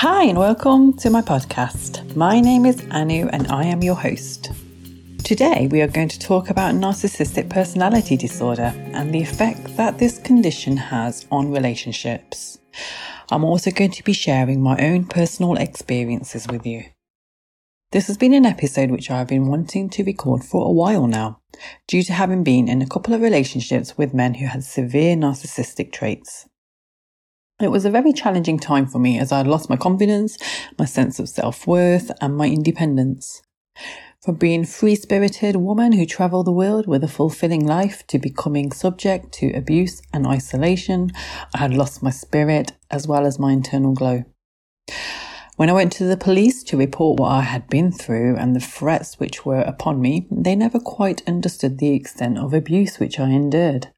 Hi, 0.00 0.22
and 0.26 0.38
welcome 0.38 0.92
to 0.98 1.10
my 1.10 1.22
podcast. 1.22 2.14
My 2.14 2.38
name 2.38 2.66
is 2.66 2.86
Anu, 2.92 3.26
and 3.32 3.48
I 3.48 3.64
am 3.64 3.82
your 3.82 3.96
host. 3.96 4.52
Today, 5.24 5.66
we 5.72 5.82
are 5.82 5.88
going 5.88 6.06
to 6.10 6.20
talk 6.20 6.50
about 6.50 6.76
narcissistic 6.76 7.50
personality 7.50 8.16
disorder 8.16 8.72
and 8.92 9.12
the 9.12 9.20
effect 9.20 9.76
that 9.76 9.98
this 9.98 10.20
condition 10.20 10.76
has 10.76 11.26
on 11.32 11.50
relationships. 11.50 12.60
I'm 13.32 13.42
also 13.42 13.72
going 13.72 13.90
to 13.90 14.04
be 14.04 14.12
sharing 14.12 14.62
my 14.62 14.78
own 14.78 15.04
personal 15.04 15.56
experiences 15.56 16.46
with 16.46 16.64
you. 16.64 16.84
This 17.90 18.06
has 18.06 18.16
been 18.16 18.34
an 18.34 18.46
episode 18.46 18.92
which 18.92 19.10
I've 19.10 19.26
been 19.26 19.48
wanting 19.48 19.90
to 19.90 20.04
record 20.04 20.44
for 20.44 20.64
a 20.64 20.72
while 20.72 21.08
now, 21.08 21.40
due 21.88 22.04
to 22.04 22.12
having 22.12 22.44
been 22.44 22.68
in 22.68 22.82
a 22.82 22.86
couple 22.86 23.14
of 23.14 23.20
relationships 23.20 23.98
with 23.98 24.14
men 24.14 24.34
who 24.34 24.46
had 24.46 24.62
severe 24.62 25.16
narcissistic 25.16 25.90
traits. 25.90 26.48
It 27.60 27.72
was 27.72 27.84
a 27.84 27.90
very 27.90 28.12
challenging 28.12 28.60
time 28.60 28.86
for 28.86 29.00
me 29.00 29.18
as 29.18 29.32
I 29.32 29.38
had 29.38 29.48
lost 29.48 29.68
my 29.68 29.76
confidence, 29.76 30.38
my 30.78 30.84
sense 30.84 31.18
of 31.18 31.28
self 31.28 31.66
worth, 31.66 32.12
and 32.20 32.36
my 32.36 32.46
independence. 32.46 33.42
From 34.22 34.36
being 34.36 34.64
free 34.64 34.94
spirited 34.94 35.56
woman 35.56 35.90
who 35.90 36.06
travelled 36.06 36.46
the 36.46 36.52
world 36.52 36.86
with 36.86 37.02
a 37.02 37.08
fulfilling 37.08 37.66
life 37.66 38.06
to 38.08 38.18
becoming 38.20 38.70
subject 38.70 39.32
to 39.34 39.50
abuse 39.54 40.02
and 40.12 40.24
isolation, 40.24 41.10
I 41.52 41.58
had 41.58 41.74
lost 41.74 42.00
my 42.00 42.10
spirit 42.10 42.74
as 42.92 43.08
well 43.08 43.26
as 43.26 43.40
my 43.40 43.50
internal 43.50 43.92
glow. 43.92 44.24
When 45.56 45.68
I 45.68 45.72
went 45.72 45.90
to 45.94 46.04
the 46.04 46.16
police 46.16 46.62
to 46.64 46.76
report 46.76 47.18
what 47.18 47.32
I 47.32 47.40
had 47.40 47.68
been 47.68 47.90
through 47.90 48.36
and 48.36 48.54
the 48.54 48.60
threats 48.60 49.18
which 49.18 49.44
were 49.44 49.62
upon 49.62 50.00
me, 50.00 50.28
they 50.30 50.54
never 50.54 50.78
quite 50.78 51.28
understood 51.28 51.78
the 51.78 51.92
extent 51.92 52.38
of 52.38 52.54
abuse 52.54 53.00
which 53.00 53.18
I 53.18 53.30
endured, 53.30 53.88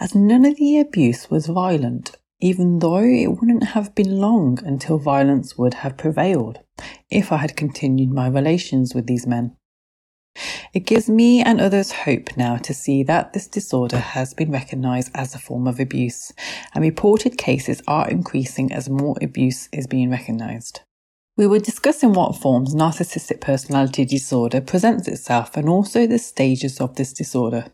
as 0.00 0.16
none 0.16 0.44
of 0.44 0.56
the 0.56 0.80
abuse 0.80 1.30
was 1.30 1.46
violent, 1.46 2.16
even 2.44 2.78
though 2.80 3.02
it 3.02 3.40
wouldn't 3.40 3.68
have 3.68 3.94
been 3.94 4.20
long 4.20 4.58
until 4.66 4.98
violence 4.98 5.56
would 5.56 5.72
have 5.72 5.96
prevailed 5.96 6.58
if 7.08 7.32
I 7.32 7.38
had 7.38 7.56
continued 7.56 8.10
my 8.10 8.28
relations 8.28 8.94
with 8.94 9.06
these 9.06 9.26
men. 9.26 9.56
It 10.74 10.80
gives 10.80 11.08
me 11.08 11.40
and 11.40 11.58
others 11.58 11.92
hope 12.04 12.36
now 12.36 12.58
to 12.58 12.74
see 12.74 13.02
that 13.04 13.32
this 13.32 13.48
disorder 13.48 13.96
has 13.96 14.34
been 14.34 14.50
recognised 14.50 15.10
as 15.14 15.34
a 15.34 15.38
form 15.38 15.66
of 15.66 15.80
abuse, 15.80 16.34
and 16.74 16.84
reported 16.84 17.38
cases 17.38 17.80
are 17.88 18.10
increasing 18.10 18.70
as 18.70 18.90
more 18.90 19.16
abuse 19.22 19.70
is 19.72 19.86
being 19.86 20.10
recognised. 20.10 20.80
We 21.38 21.46
were 21.46 21.60
discussing 21.60 22.12
what 22.12 22.36
forms 22.36 22.74
narcissistic 22.74 23.40
personality 23.40 24.04
disorder 24.04 24.60
presents 24.60 25.08
itself 25.08 25.56
and 25.56 25.66
also 25.66 26.06
the 26.06 26.18
stages 26.18 26.78
of 26.78 26.96
this 26.96 27.14
disorder. 27.14 27.72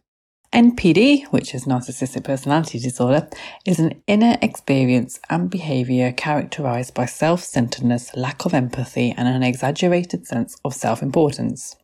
NPD, 0.53 1.27
which 1.27 1.55
is 1.55 1.65
narcissistic 1.65 2.25
personality 2.25 2.81
disorder, 2.81 3.29
is 3.65 3.79
an 3.79 4.03
inner 4.09 4.37
experience 4.43 5.21
and 5.31 5.49
behavior 5.49 6.11
characterized 6.11 6.93
by 6.93 7.07
self 7.07 7.45
centeredness, 7.45 8.17
lack 8.17 8.45
of 8.45 8.53
empathy, 8.53 9.15
and 9.17 9.29
an 9.29 9.45
exaggerated 9.45 10.27
sense 10.27 10.57
of 10.65 10.75
self 10.75 11.03
importance. 11.03 11.77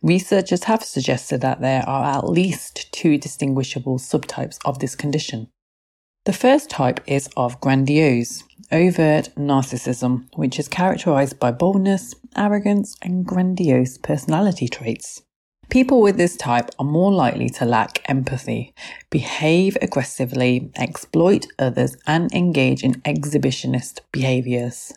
Researchers 0.00 0.64
have 0.64 0.84
suggested 0.84 1.40
that 1.40 1.60
there 1.60 1.82
are 1.88 2.18
at 2.18 2.28
least 2.28 2.92
two 2.92 3.18
distinguishable 3.18 3.98
subtypes 3.98 4.58
of 4.64 4.78
this 4.78 4.94
condition. 4.94 5.48
The 6.24 6.32
first 6.32 6.70
type 6.70 7.00
is 7.06 7.28
of 7.36 7.60
grandiose, 7.60 8.44
overt 8.70 9.30
narcissism, 9.36 10.26
which 10.36 10.60
is 10.60 10.68
characterized 10.68 11.40
by 11.40 11.50
boldness, 11.50 12.14
arrogance, 12.36 12.96
and 13.02 13.26
grandiose 13.26 13.98
personality 13.98 14.68
traits. 14.68 15.22
People 15.70 16.00
with 16.00 16.16
this 16.16 16.34
type 16.34 16.70
are 16.78 16.84
more 16.84 17.12
likely 17.12 17.50
to 17.50 17.66
lack 17.66 18.00
empathy, 18.08 18.72
behave 19.10 19.76
aggressively, 19.82 20.70
exploit 20.76 21.46
others, 21.58 21.94
and 22.06 22.32
engage 22.32 22.82
in 22.82 22.94
exhibitionist 23.02 24.00
behaviors. 24.10 24.94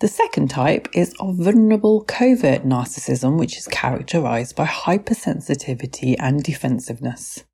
The 0.00 0.08
second 0.08 0.48
type 0.48 0.88
is 0.94 1.14
of 1.20 1.36
vulnerable 1.36 2.02
covert 2.02 2.64
narcissism, 2.64 3.38
which 3.38 3.56
is 3.56 3.66
characterized 3.68 4.56
by 4.56 4.66
hypersensitivity 4.66 6.16
and 6.18 6.42
defensiveness. 6.42 7.44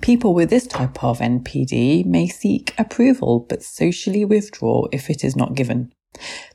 People 0.00 0.34
with 0.34 0.50
this 0.50 0.66
type 0.66 1.02
of 1.04 1.20
NPD 1.20 2.04
may 2.06 2.26
seek 2.26 2.74
approval 2.76 3.46
but 3.48 3.62
socially 3.62 4.24
withdraw 4.24 4.86
if 4.90 5.10
it 5.10 5.22
is 5.22 5.36
not 5.36 5.54
given. 5.54 5.92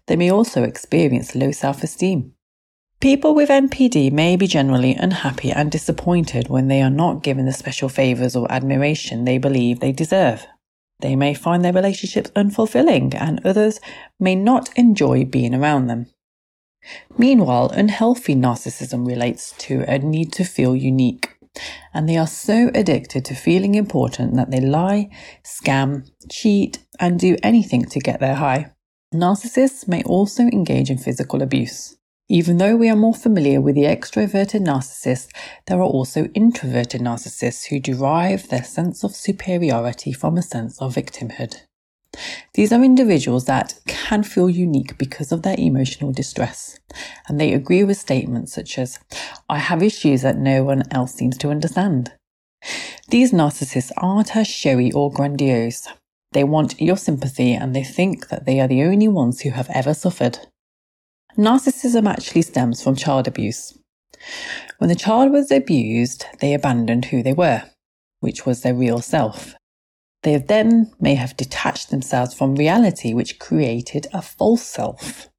They 0.08 0.18
may 0.18 0.32
also 0.32 0.64
experience 0.64 1.34
low 1.34 1.52
self 1.52 1.82
esteem. 1.82 2.34
People 3.02 3.34
with 3.34 3.48
NPD 3.48 4.12
may 4.12 4.36
be 4.36 4.46
generally 4.46 4.94
unhappy 4.94 5.52
and 5.54 5.72
disappointed 5.72 6.50
when 6.50 6.68
they 6.68 6.82
are 6.82 6.90
not 6.90 7.24
given 7.24 7.46
the 7.46 7.54
special 7.54 7.88
favours 7.88 8.36
or 8.36 8.52
admiration 8.52 9.24
they 9.24 9.38
believe 9.38 9.80
they 9.80 9.94
deserve. 9.94 10.46
They 11.00 11.16
may 11.16 11.34
find 11.34 11.64
their 11.64 11.72
relationships 11.72 12.30
unfulfilling 12.32 13.16
and 13.16 13.40
others 13.46 13.80
may 14.20 14.36
not 14.36 14.78
enjoy 14.78 15.24
being 15.24 15.56
around 15.56 15.88
them. 15.88 16.08
Meanwhile, 17.18 17.70
unhealthy 17.70 18.36
narcissism 18.36 19.08
relates 19.08 19.54
to 19.60 19.86
a 19.88 19.98
need 20.00 20.34
to 20.34 20.44
feel 20.44 20.76
unique 20.76 21.38
and 21.94 22.08
they 22.08 22.18
are 22.18 22.28
so 22.28 22.70
addicted 22.76 23.24
to 23.26 23.34
feeling 23.34 23.76
important 23.76 24.36
that 24.36 24.52
they 24.52 24.60
lie, 24.60 25.10
scam, 25.42 26.12
cheat, 26.30 26.80
and 27.00 27.18
do 27.18 27.38
anything 27.44 27.86
to 27.86 28.00
get 28.00 28.20
their 28.20 28.36
high. 28.36 28.74
Narcissists 29.14 29.88
may 29.88 30.04
also 30.04 30.44
engage 30.44 30.90
in 30.90 30.98
physical 30.98 31.42
abuse. 31.42 31.96
Even 32.32 32.58
though 32.58 32.76
we 32.76 32.88
are 32.88 32.96
more 32.96 33.16
familiar 33.16 33.60
with 33.60 33.74
the 33.74 33.86
extroverted 33.86 34.62
narcissist, 34.62 35.30
there 35.66 35.80
are 35.80 35.84
also 35.84 36.26
introverted 36.36 37.02
narcissists 37.02 37.66
who 37.66 37.80
derive 37.80 38.50
their 38.50 38.64
sense 38.64 39.04
of 39.04 39.16
superiority 39.16 40.14
from 40.14 40.38
a 40.38 40.44
sense 40.44 40.80
of 40.80 40.94
victimhood. 40.94 41.62
These 42.54 42.72
are 42.72 42.84
individuals 42.84 43.46
that 43.46 43.80
can 43.88 44.22
feel 44.22 44.48
unique 44.48 44.96
because 45.00 45.32
of 45.32 45.42
their 45.42 45.56
emotional 45.58 46.12
distress, 46.12 46.80
and 47.28 47.42
they 47.42 47.52
agree 47.52 47.84
with 47.84 47.98
statements 47.98 48.54
such 48.54 48.78
as, 48.78 49.00
I 49.50 49.58
have 49.58 49.82
issues 49.82 50.22
that 50.22 50.38
no 50.38 50.64
one 50.64 50.84
else 50.92 51.16
seems 51.16 51.36
to 51.40 51.50
understand. 51.50 52.12
These 53.10 53.32
narcissists 53.32 53.92
aren't 53.98 54.36
as 54.36 54.48
showy 54.48 54.92
or 54.92 55.12
grandiose. 55.12 55.88
They 56.34 56.44
want 56.44 56.80
your 56.80 56.98
sympathy 56.98 57.54
and 57.54 57.76
they 57.76 57.84
think 57.84 58.28
that 58.30 58.46
they 58.46 58.60
are 58.60 58.68
the 58.68 58.84
only 58.84 59.08
ones 59.08 59.42
who 59.42 59.50
have 59.50 59.70
ever 59.74 59.96
suffered. 59.96 60.38
Narcissism 61.40 62.08
actually 62.08 62.42
stems 62.42 62.84
from 62.84 62.96
child 62.96 63.28
abuse. 63.28 63.78
When 64.78 64.90
the 64.90 64.96
child 64.96 65.32
was 65.32 65.52
abused, 65.52 66.26
they 66.42 66.54
abandoned 66.54 67.06
who 67.06 67.24
they 67.24 67.34
were, 67.34 67.64
which 68.20 68.46
was 68.46 68.62
their 68.62 68.76
real 68.76 69.00
self, 69.00 69.56
they 70.24 70.38
then 70.38 70.92
may 71.00 71.16
have 71.16 71.38
detached 71.38 71.90
themselves 71.90 72.34
from 72.34 72.56
reality, 72.56 73.14
which 73.14 73.40
created 73.40 74.08
a 74.14 74.22
false 74.22 74.64
self. 74.64 75.30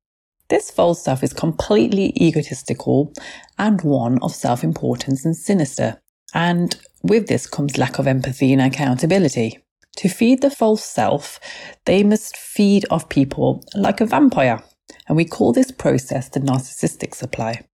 This 0.49 0.71
false 0.71 1.05
self 1.05 1.23
is 1.23 1.33
completely 1.33 2.13
egotistical 2.21 3.13
and 3.59 3.83
one 3.83 4.19
of 4.23 4.35
self 4.35 4.65
importance 4.65 5.25
and 5.25 5.37
sinister. 5.37 6.01
And 6.33 6.77
with 7.03 7.29
this 7.29 7.47
comes 7.47 7.79
lack 7.79 7.99
of 7.99 8.07
empathy 8.07 8.53
and 8.53 8.63
accountability. 8.63 9.59
To 9.97 10.09
feed 10.09 10.41
the 10.41 10.51
false 10.51 10.85
self, 10.85 11.39
they 11.85 12.03
must 12.03 12.37
feed 12.37 12.87
off 12.91 13.09
people 13.09 13.63
like 13.75 14.01
a 14.01 14.07
vampire. 14.07 14.63
And 15.11 15.17
we 15.17 15.25
call 15.27 15.53
this 15.53 15.73
process 15.73 16.29
the 16.29 16.39
narcissistic 16.39 17.15
supply. 17.15 17.67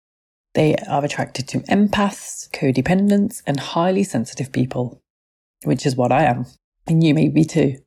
They 0.55 0.77
are 0.89 1.05
attracted 1.05 1.49
to 1.49 1.61
empaths, 1.63 2.49
codependents, 2.53 3.43
and 3.45 3.59
highly 3.59 4.05
sensitive 4.05 4.53
people, 4.53 5.03
which 5.65 5.85
is 5.85 5.97
what 5.97 6.13
I 6.13 6.25
am 6.25 6.47
and 6.87 7.03
you 7.03 7.15
may 7.15 7.29
be 7.29 7.45
too. 7.45 7.79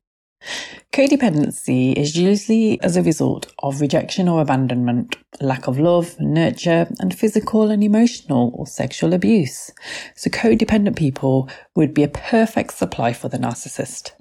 Codependency 0.92 1.94
is 1.94 2.16
usually 2.16 2.80
as 2.82 2.96
a 2.96 3.02
result 3.02 3.52
of 3.60 3.80
rejection 3.80 4.28
or 4.28 4.40
abandonment, 4.40 5.16
lack 5.40 5.66
of 5.66 5.78
love, 5.78 6.18
nurture, 6.20 6.86
and 7.00 7.16
physical 7.16 7.70
and 7.70 7.82
emotional 7.82 8.52
or 8.54 8.66
sexual 8.66 9.12
abuse. 9.12 9.70
So, 10.14 10.30
codependent 10.30 10.96
people 10.96 11.48
would 11.74 11.92
be 11.92 12.04
a 12.04 12.08
perfect 12.08 12.74
supply 12.74 13.12
for 13.12 13.28
the 13.28 13.38
narcissist. 13.38 14.12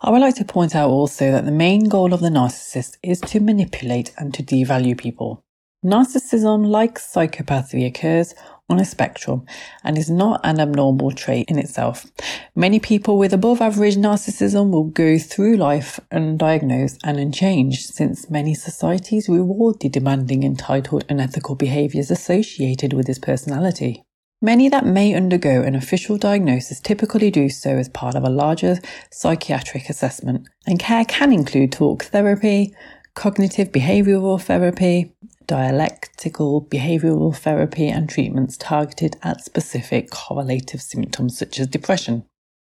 Oh, 0.00 0.08
I 0.08 0.10
would 0.12 0.20
like 0.20 0.36
to 0.36 0.44
point 0.44 0.76
out 0.76 0.90
also 0.90 1.32
that 1.32 1.44
the 1.44 1.50
main 1.50 1.88
goal 1.88 2.12
of 2.12 2.20
the 2.20 2.28
narcissist 2.28 2.98
is 3.02 3.20
to 3.22 3.40
manipulate 3.40 4.12
and 4.16 4.32
to 4.34 4.44
devalue 4.44 4.96
people. 4.96 5.42
Narcissism, 5.84 6.66
like 6.66 7.00
psychopathy, 7.00 7.84
occurs 7.84 8.32
on 8.70 8.78
a 8.78 8.84
spectrum 8.84 9.44
and 9.82 9.98
is 9.98 10.08
not 10.08 10.40
an 10.44 10.60
abnormal 10.60 11.10
trait 11.10 11.48
in 11.48 11.58
itself. 11.58 12.06
Many 12.54 12.78
people 12.78 13.18
with 13.18 13.32
above 13.32 13.60
average 13.60 13.96
narcissism 13.96 14.70
will 14.70 14.84
go 14.84 15.18
through 15.18 15.56
life 15.56 15.98
undiagnosed 16.12 16.98
and 17.02 17.18
unchanged 17.18 17.92
since 17.92 18.30
many 18.30 18.54
societies 18.54 19.28
reward 19.28 19.80
the 19.80 19.88
demanding, 19.88 20.44
entitled, 20.44 21.06
and 21.08 21.20
unethical 21.20 21.56
behaviors 21.56 22.12
associated 22.12 22.92
with 22.92 23.06
this 23.06 23.18
personality. 23.18 24.04
Many 24.40 24.68
that 24.68 24.86
may 24.86 25.14
undergo 25.14 25.62
an 25.62 25.74
official 25.74 26.16
diagnosis 26.16 26.78
typically 26.78 27.28
do 27.28 27.48
so 27.48 27.70
as 27.70 27.88
part 27.88 28.14
of 28.14 28.22
a 28.22 28.30
larger 28.30 28.78
psychiatric 29.10 29.90
assessment, 29.90 30.46
and 30.64 30.78
care 30.78 31.04
can 31.04 31.32
include 31.32 31.72
talk 31.72 32.04
therapy, 32.04 32.72
cognitive 33.14 33.72
behavioral 33.72 34.40
therapy, 34.40 35.12
dialectical 35.48 36.64
behavioral 36.66 37.36
therapy 37.36 37.88
and 37.88 38.08
treatments 38.08 38.56
targeted 38.56 39.16
at 39.24 39.44
specific 39.44 40.10
correlative 40.10 40.82
symptoms 40.82 41.36
such 41.36 41.58
as 41.58 41.66
depression. 41.66 42.24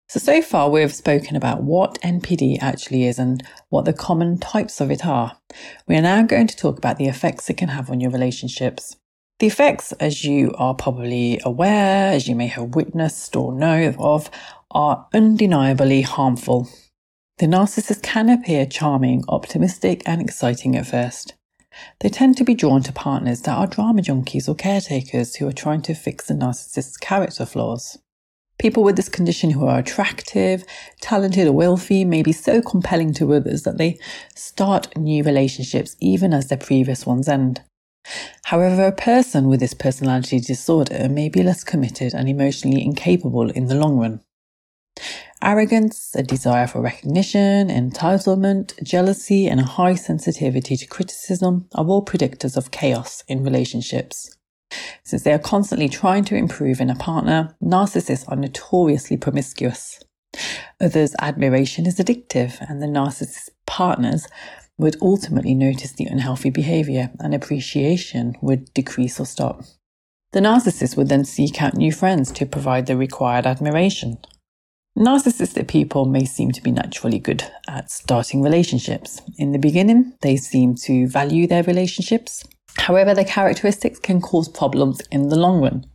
So, 0.09 0.19
so 0.19 0.41
far 0.41 0.71
we've 0.71 0.95
spoken 0.95 1.37
about 1.37 1.63
what 1.63 2.01
NPD 2.01 2.63
actually 2.63 3.05
is 3.05 3.19
and 3.19 3.47
what 3.69 3.85
the 3.85 3.93
common 3.93 4.39
types 4.39 4.81
of 4.81 4.91
it 4.91 5.05
are. 5.05 5.37
We 5.87 5.95
are 5.97 6.03
now 6.03 6.23
going 6.23 6.47
to 6.47 6.57
talk 6.57 6.79
about 6.79 6.97
the 6.97 7.07
effects 7.07 7.51
it 7.51 7.59
can 7.59 7.69
have 7.69 7.91
on 7.91 8.01
your 8.01 8.11
relationships. 8.11 8.97
The 9.41 9.47
effects, 9.47 9.93
as 9.93 10.23
you 10.23 10.53
are 10.59 10.75
probably 10.75 11.41
aware, 11.47 12.13
as 12.13 12.29
you 12.29 12.37
may 12.37 12.49
have 12.49 12.75
witnessed 12.75 13.35
or 13.35 13.55
know 13.55 13.95
of, 13.99 14.31
are 14.71 15.09
undeniably 15.15 16.03
harmful. 16.03 16.69
The 17.39 17.47
narcissist 17.47 18.03
can 18.03 18.29
appear 18.29 18.67
charming, 18.67 19.25
optimistic, 19.29 20.03
and 20.05 20.21
exciting 20.21 20.77
at 20.77 20.87
first. 20.87 21.33
They 22.01 22.11
tend 22.11 22.37
to 22.37 22.45
be 22.45 22.53
drawn 22.53 22.83
to 22.83 22.93
partners 22.93 23.41
that 23.43 23.57
are 23.57 23.67
drama 23.67 24.03
junkies 24.03 24.47
or 24.47 24.55
caretakers 24.55 25.37
who 25.37 25.49
are 25.49 25.53
trying 25.53 25.81
to 25.83 25.95
fix 25.95 26.27
the 26.27 26.35
narcissist's 26.35 26.99
character 26.99 27.47
flaws. 27.47 27.97
People 28.59 28.83
with 28.83 28.97
this 28.97 29.09
condition 29.09 29.53
who 29.53 29.65
are 29.65 29.79
attractive, 29.79 30.65
talented, 31.01 31.49
or 31.49 31.53
wealthy 31.53 32.05
may 32.05 32.23
be 32.23 32.33
so 32.33 32.61
compelling 32.61 33.15
to 33.15 33.33
others 33.33 33.63
that 33.63 33.79
they 33.79 33.99
start 34.35 34.95
new 34.99 35.25
relationships 35.25 35.97
even 35.99 36.35
as 36.35 36.49
their 36.49 36.59
previous 36.59 37.07
ones 37.07 37.27
end. 37.27 37.63
However, 38.45 38.87
a 38.87 38.93
person 38.93 39.49
with 39.49 39.61
this 39.61 39.75
personality 39.75 40.41
disorder 40.41 41.09
may 41.09 41.29
be 41.29 41.43
less 41.43 41.63
committed 41.65 42.15
and 42.15 42.29
emotionally 42.29 42.85
incapable 42.85 43.51
in 43.51 43.67
the 43.67 43.75
long 43.75 43.99
run. 43.99 44.21
Arrogance, 45.43 46.15
a 46.15 46.23
desire 46.23 46.67
for 46.67 46.83
recognition, 46.83 47.69
entitlement, 47.69 48.83
jealousy, 48.83 49.47
and 49.47 49.61
a 49.61 49.65
high 49.65 49.95
sensitivity 49.95 50.77
to 50.77 50.87
criticism 50.87 51.67
are 51.75 51.87
all 51.87 52.05
predictors 52.05 52.57
of 52.57 52.71
chaos 52.71 53.25
in 53.27 53.43
relationships. 53.43 54.37
Since 55.03 55.23
they 55.23 55.33
are 55.33 55.39
constantly 55.39 55.89
trying 55.89 56.25
to 56.27 56.37
improve 56.37 56.81
in 56.81 56.91
a 56.91 56.95
partner, 56.95 57.57
narcissists 57.63 58.25
are 58.29 58.37
notoriously 58.37 59.17
promiscuous. 59.17 60.01
Others' 60.81 61.17
admiration 61.21 61.87
is 61.87 61.99
addictive, 61.99 62.61
and 62.69 62.83
the 62.83 62.87
narcissist 62.87 63.49
partners 63.67 64.29
would 64.81 64.97
ultimately 65.01 65.55
notice 65.55 65.93
the 65.93 66.05
unhealthy 66.05 66.51
behavior 66.51 67.11
and 67.21 67.35
appreciation 67.35 68.37
would 68.41 68.73
decrease 68.75 69.21
or 69.21 69.27
stop. 69.27 69.63
The 70.33 70.41
narcissist 70.41 70.97
would 70.97 71.09
then 71.09 71.25
seek 71.25 71.63
out 71.63 71.75
new 71.75 71.93
friends 71.93 72.33
to 72.33 72.47
provide 72.47 72.87
the 72.87 72.97
required 72.97 73.47
admiration. 73.47 74.19
Narcissistic 74.99 75.69
people 75.69 76.05
may 76.05 76.25
seem 76.25 76.51
to 76.53 76.63
be 76.63 76.73
naturally 76.73 77.19
good 77.19 77.45
at 77.69 77.91
starting 77.91 78.43
relationships. 78.43 79.23
In 79.39 79.53
the 79.53 79.59
beginning, 79.59 80.15
they 80.23 80.37
seem 80.37 80.75
to 80.87 81.07
value 81.07 81.47
their 81.47 81.63
relationships, 81.63 82.45
However, 82.77 83.15
their 83.15 83.25
characteristics 83.25 83.99
can 83.99 84.21
cause 84.21 84.49
problems 84.49 85.01
in 85.11 85.29
the 85.29 85.37
long 85.37 85.61
run. 85.61 85.87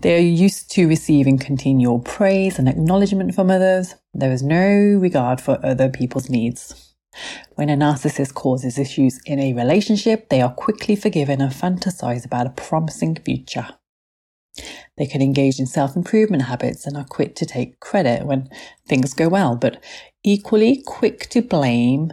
They 0.00 0.16
are 0.16 0.18
used 0.18 0.70
to 0.72 0.88
receiving 0.88 1.38
continual 1.38 2.00
praise 2.00 2.58
and 2.58 2.68
acknowledgement 2.68 3.34
from 3.34 3.50
others. 3.50 3.94
There 4.12 4.32
is 4.32 4.42
no 4.42 4.98
regard 4.98 5.40
for 5.40 5.64
other 5.64 5.88
people's 5.88 6.28
needs. 6.28 6.83
When 7.54 7.70
a 7.70 7.76
narcissist 7.76 8.34
causes 8.34 8.78
issues 8.78 9.20
in 9.26 9.38
a 9.38 9.52
relationship, 9.52 10.28
they 10.28 10.40
are 10.40 10.52
quickly 10.52 10.96
forgiven 10.96 11.40
and 11.40 11.52
fantasize 11.52 12.24
about 12.24 12.46
a 12.46 12.50
promising 12.50 13.16
future. 13.16 13.68
They 14.96 15.06
can 15.06 15.20
engage 15.20 15.58
in 15.58 15.66
self 15.66 15.96
improvement 15.96 16.44
habits 16.44 16.86
and 16.86 16.96
are 16.96 17.04
quick 17.04 17.34
to 17.36 17.46
take 17.46 17.80
credit 17.80 18.26
when 18.26 18.48
things 18.86 19.14
go 19.14 19.28
well, 19.28 19.56
but 19.56 19.82
equally 20.22 20.82
quick 20.86 21.28
to 21.30 21.42
blame 21.42 22.12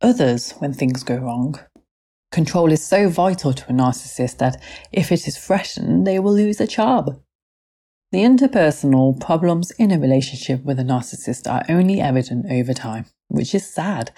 others 0.00 0.52
when 0.58 0.72
things 0.72 1.02
go 1.02 1.16
wrong. 1.16 1.58
Control 2.30 2.70
is 2.70 2.84
so 2.84 3.08
vital 3.08 3.52
to 3.52 3.64
a 3.68 3.72
narcissist 3.72 4.38
that 4.38 4.62
if 4.92 5.10
it 5.10 5.26
is 5.26 5.36
threatened, 5.36 6.06
they 6.06 6.20
will 6.20 6.32
lose 6.32 6.60
a 6.60 6.66
charm. 6.66 7.20
The 8.12 8.24
interpersonal 8.24 9.20
problems 9.20 9.70
in 9.72 9.92
a 9.92 9.98
relationship 9.98 10.64
with 10.64 10.80
a 10.80 10.82
narcissist 10.82 11.48
are 11.48 11.64
only 11.68 12.00
evident 12.00 12.46
over 12.50 12.74
time, 12.74 13.04
which 13.28 13.54
is 13.54 13.72
sad 13.72 14.10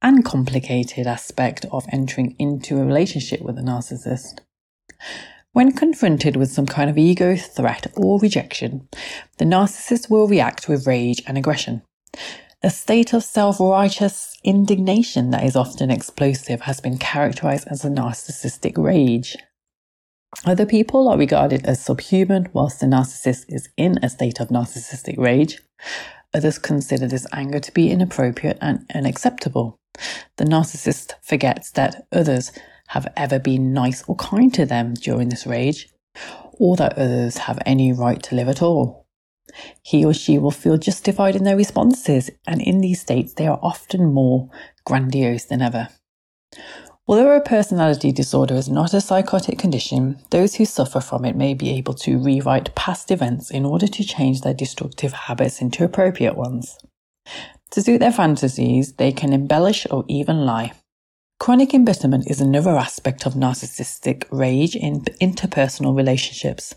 and 0.00 0.24
complicated 0.24 1.06
aspect 1.06 1.66
of 1.70 1.84
entering 1.92 2.36
into 2.38 2.80
a 2.80 2.84
relationship 2.86 3.42
with 3.42 3.58
a 3.58 3.62
narcissist. 3.62 4.38
When 5.52 5.72
confronted 5.72 6.36
with 6.36 6.52
some 6.52 6.64
kind 6.64 6.88
of 6.88 6.96
ego 6.96 7.36
threat 7.36 7.92
or 7.98 8.18
rejection, 8.18 8.88
the 9.36 9.44
narcissist 9.44 10.08
will 10.08 10.26
react 10.26 10.66
with 10.66 10.86
rage 10.86 11.22
and 11.26 11.36
aggression. 11.36 11.82
A 12.62 12.70
state 12.70 13.12
of 13.12 13.22
self 13.22 13.60
righteous 13.60 14.38
indignation 14.42 15.32
that 15.32 15.44
is 15.44 15.54
often 15.54 15.90
explosive 15.90 16.62
has 16.62 16.80
been 16.80 16.96
characterized 16.96 17.68
as 17.68 17.84
a 17.84 17.90
narcissistic 17.90 18.82
rage. 18.82 19.36
Other 20.44 20.66
people 20.66 21.08
are 21.08 21.16
regarded 21.16 21.64
as 21.66 21.80
subhuman 21.80 22.48
whilst 22.52 22.80
the 22.80 22.86
narcissist 22.86 23.46
is 23.48 23.68
in 23.76 23.98
a 24.02 24.08
state 24.08 24.40
of 24.40 24.48
narcissistic 24.48 25.16
rage. 25.18 25.62
Others 26.34 26.58
consider 26.58 27.06
this 27.06 27.26
anger 27.32 27.60
to 27.60 27.72
be 27.72 27.90
inappropriate 27.90 28.58
and 28.60 28.84
unacceptable. 28.94 29.78
The 30.36 30.44
narcissist 30.44 31.12
forgets 31.22 31.70
that 31.72 32.06
others 32.12 32.52
have 32.88 33.06
ever 33.16 33.38
been 33.38 33.72
nice 33.72 34.02
or 34.08 34.16
kind 34.16 34.52
to 34.54 34.66
them 34.66 34.94
during 34.94 35.28
this 35.28 35.46
rage, 35.46 35.88
or 36.52 36.76
that 36.76 36.98
others 36.98 37.38
have 37.38 37.58
any 37.64 37.92
right 37.92 38.22
to 38.24 38.34
live 38.34 38.48
at 38.48 38.60
all. 38.60 39.06
He 39.82 40.04
or 40.04 40.12
she 40.12 40.38
will 40.38 40.50
feel 40.50 40.76
justified 40.76 41.36
in 41.36 41.44
their 41.44 41.56
responses, 41.56 42.30
and 42.46 42.60
in 42.60 42.80
these 42.80 43.00
states, 43.00 43.34
they 43.34 43.46
are 43.46 43.60
often 43.62 44.12
more 44.12 44.50
grandiose 44.84 45.44
than 45.44 45.62
ever. 45.62 45.88
Although 47.06 47.36
a 47.36 47.40
personality 47.40 48.12
disorder 48.12 48.54
is 48.54 48.68
not 48.68 48.94
a 48.94 49.00
psychotic 49.00 49.58
condition, 49.58 50.20
those 50.30 50.54
who 50.54 50.64
suffer 50.64 51.00
from 51.00 51.24
it 51.24 51.36
may 51.36 51.52
be 51.52 51.70
able 51.70 51.94
to 51.94 52.18
rewrite 52.18 52.74
past 52.74 53.10
events 53.10 53.50
in 53.50 53.66
order 53.66 53.86
to 53.86 54.04
change 54.04 54.40
their 54.40 54.54
destructive 54.54 55.12
habits 55.12 55.60
into 55.60 55.84
appropriate 55.84 56.36
ones. 56.36 56.78
To 57.72 57.82
suit 57.82 57.98
their 57.98 58.12
fantasies, 58.12 58.94
they 58.94 59.12
can 59.12 59.32
embellish 59.32 59.86
or 59.90 60.04
even 60.08 60.46
lie. 60.46 60.72
Chronic 61.40 61.74
embitterment 61.74 62.30
is 62.30 62.40
another 62.40 62.76
aspect 62.76 63.26
of 63.26 63.34
narcissistic 63.34 64.24
rage 64.30 64.74
in 64.74 65.00
interpersonal 65.20 65.94
relationships 65.94 66.74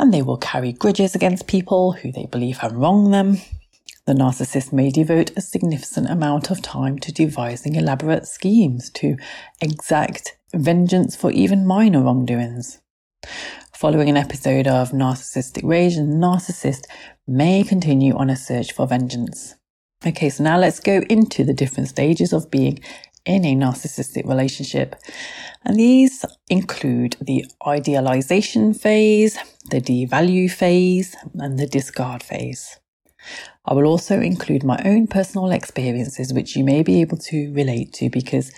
and 0.00 0.14
they 0.14 0.22
will 0.22 0.38
carry 0.38 0.72
grudges 0.72 1.14
against 1.14 1.46
people 1.46 1.92
who 1.92 2.10
they 2.10 2.24
believe 2.24 2.58
have 2.58 2.72
wronged 2.72 3.12
them. 3.12 3.36
The 4.06 4.14
narcissist 4.14 4.72
may 4.72 4.90
devote 4.90 5.30
a 5.36 5.40
significant 5.40 6.08
amount 6.08 6.50
of 6.50 6.62
time 6.62 6.98
to 7.00 7.12
devising 7.12 7.74
elaborate 7.74 8.26
schemes 8.26 8.90
to 8.94 9.16
exact 9.60 10.38
vengeance 10.54 11.14
for 11.14 11.30
even 11.30 11.66
minor 11.66 12.02
wrongdoings. 12.02 12.80
Following 13.74 14.08
an 14.08 14.16
episode 14.16 14.66
of 14.66 14.90
narcissistic 14.90 15.62
rage, 15.64 15.96
a 15.96 16.00
narcissist 16.00 16.84
may 17.26 17.62
continue 17.62 18.16
on 18.16 18.30
a 18.30 18.36
search 18.36 18.72
for 18.72 18.86
vengeance. 18.86 19.56
Okay, 20.04 20.30
so 20.30 20.44
now 20.44 20.58
let's 20.58 20.80
go 20.80 21.02
into 21.10 21.44
the 21.44 21.54
different 21.54 21.88
stages 21.88 22.32
of 22.32 22.50
being 22.50 22.80
in 23.26 23.44
a 23.44 23.54
narcissistic 23.54 24.26
relationship. 24.26 24.96
And 25.64 25.78
these 25.78 26.24
include 26.48 27.16
the 27.20 27.44
idealization 27.66 28.72
phase, 28.72 29.38
the 29.70 29.80
devalue 29.80 30.50
phase, 30.50 31.14
and 31.34 31.58
the 31.58 31.66
discard 31.66 32.22
phase. 32.22 32.78
I 33.64 33.74
will 33.74 33.86
also 33.86 34.20
include 34.20 34.64
my 34.64 34.80
own 34.84 35.06
personal 35.06 35.50
experiences, 35.50 36.32
which 36.32 36.56
you 36.56 36.64
may 36.64 36.82
be 36.82 37.00
able 37.00 37.18
to 37.18 37.52
relate 37.52 37.92
to 37.94 38.08
because 38.08 38.52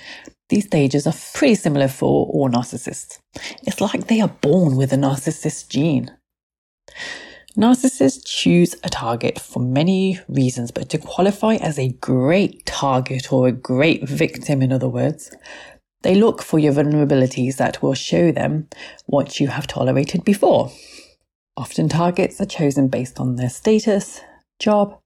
these 0.48 0.66
stages 0.66 1.06
are 1.06 1.14
pretty 1.34 1.56
similar 1.56 1.88
for 1.88 2.26
all 2.26 2.48
narcissists. 2.48 3.18
It's 3.62 3.80
like 3.80 4.06
they 4.06 4.20
are 4.20 4.28
born 4.28 4.76
with 4.76 4.92
a 4.92 4.96
narcissist 4.96 5.68
gene. 5.68 6.10
Narcissists 7.56 8.24
choose 8.24 8.74
a 8.82 8.88
target 8.88 9.38
for 9.38 9.60
many 9.60 10.18
reasons, 10.28 10.70
but 10.70 10.88
to 10.88 10.98
qualify 10.98 11.56
as 11.56 11.78
a 11.78 11.92
great 12.00 12.64
target 12.64 13.32
or 13.32 13.46
a 13.46 13.52
great 13.52 14.08
victim, 14.08 14.62
in 14.62 14.72
other 14.72 14.88
words, 14.88 15.30
they 16.02 16.14
look 16.14 16.42
for 16.42 16.58
your 16.58 16.72
vulnerabilities 16.72 17.56
that 17.56 17.82
will 17.82 17.94
show 17.94 18.32
them 18.32 18.68
what 19.06 19.38
you 19.38 19.48
have 19.48 19.66
tolerated 19.66 20.24
before. 20.24 20.72
Often 21.56 21.90
targets 21.90 22.40
are 22.40 22.46
chosen 22.46 22.88
based 22.88 23.20
on 23.20 23.36
their 23.36 23.50
status, 23.50 24.20
job, 24.62 24.98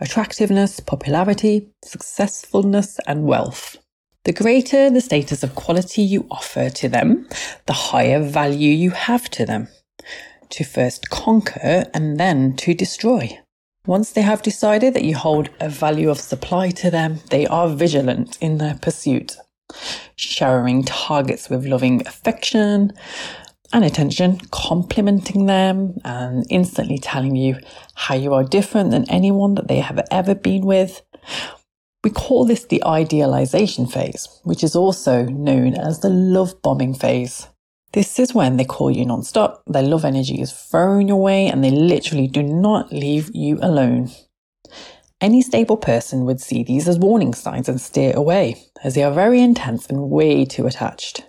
attractiveness, 0.00 0.80
popularity, 0.80 1.70
successfulness, 1.84 2.98
and 3.06 3.24
wealth. 3.24 3.76
The 4.24 4.32
greater 4.32 4.90
the 4.90 5.00
status 5.00 5.42
of 5.42 5.54
quality 5.54 6.02
you 6.02 6.26
offer 6.30 6.68
to 6.70 6.88
them, 6.88 7.28
the 7.66 7.72
higher 7.72 8.22
value 8.22 8.72
you 8.72 8.90
have 8.90 9.30
to 9.30 9.46
them 9.46 9.68
to 10.50 10.64
first 10.64 11.10
conquer 11.10 11.84
and 11.94 12.18
then 12.18 12.56
to 12.56 12.74
destroy. 12.74 13.38
Once 13.86 14.12
they 14.12 14.22
have 14.22 14.42
decided 14.42 14.94
that 14.94 15.04
you 15.04 15.14
hold 15.14 15.50
a 15.60 15.68
value 15.68 16.10
of 16.10 16.18
supply 16.18 16.70
to 16.70 16.90
them, 16.90 17.20
they 17.30 17.46
are 17.46 17.68
vigilant 17.68 18.38
in 18.40 18.58
their 18.58 18.78
pursuit, 18.80 19.36
showering 20.16 20.82
targets 20.82 21.50
with 21.50 21.66
loving 21.66 22.06
affection 22.06 22.92
and 23.74 23.84
attention, 23.84 24.38
complimenting 24.52 25.46
them, 25.46 25.98
and 26.04 26.46
instantly 26.48 26.96
telling 26.96 27.34
you 27.34 27.58
how 27.94 28.14
you 28.14 28.32
are 28.32 28.44
different 28.44 28.92
than 28.92 29.10
anyone 29.10 29.56
that 29.56 29.66
they 29.66 29.80
have 29.80 30.00
ever 30.12 30.32
been 30.32 30.64
with. 30.64 31.02
We 32.04 32.10
call 32.10 32.44
this 32.44 32.64
the 32.64 32.84
idealization 32.84 33.86
phase, 33.86 34.28
which 34.44 34.62
is 34.62 34.76
also 34.76 35.24
known 35.24 35.74
as 35.74 36.00
the 36.00 36.08
love 36.08 36.62
bombing 36.62 36.94
phase. 36.94 37.48
This 37.92 38.20
is 38.20 38.32
when 38.32 38.58
they 38.58 38.64
call 38.64 38.92
you 38.92 39.04
non-stop, 39.04 39.64
their 39.66 39.82
love 39.82 40.04
energy 40.04 40.40
is 40.40 40.52
thrown 40.52 41.08
your 41.08 41.20
way, 41.20 41.48
and 41.48 41.64
they 41.64 41.70
literally 41.72 42.28
do 42.28 42.44
not 42.44 42.92
leave 42.92 43.30
you 43.34 43.58
alone. 43.60 44.12
Any 45.20 45.42
stable 45.42 45.78
person 45.78 46.26
would 46.26 46.40
see 46.40 46.62
these 46.62 46.86
as 46.86 46.98
warning 46.98 47.34
signs 47.34 47.68
and 47.68 47.80
steer 47.80 48.14
away, 48.14 48.62
as 48.84 48.94
they 48.94 49.02
are 49.02 49.12
very 49.12 49.40
intense 49.40 49.86
and 49.86 50.10
way 50.10 50.44
too 50.44 50.66
attached. 50.66 51.24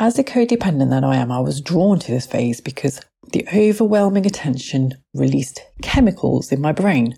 As 0.00 0.18
a 0.18 0.24
codependent 0.24 0.90
that 0.90 1.04
I 1.04 1.16
am, 1.16 1.30
I 1.30 1.38
was 1.38 1.60
drawn 1.60 2.00
to 2.00 2.10
this 2.10 2.26
phase 2.26 2.60
because 2.60 3.00
the 3.32 3.46
overwhelming 3.54 4.26
attention 4.26 4.94
released 5.14 5.60
chemicals 5.82 6.50
in 6.50 6.60
my 6.60 6.72
brain, 6.72 7.16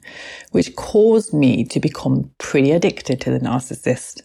which 0.52 0.76
caused 0.76 1.32
me 1.32 1.64
to 1.64 1.80
become 1.80 2.30
pretty 2.38 2.72
addicted 2.72 3.20
to 3.22 3.30
the 3.30 3.40
narcissist. 3.40 4.20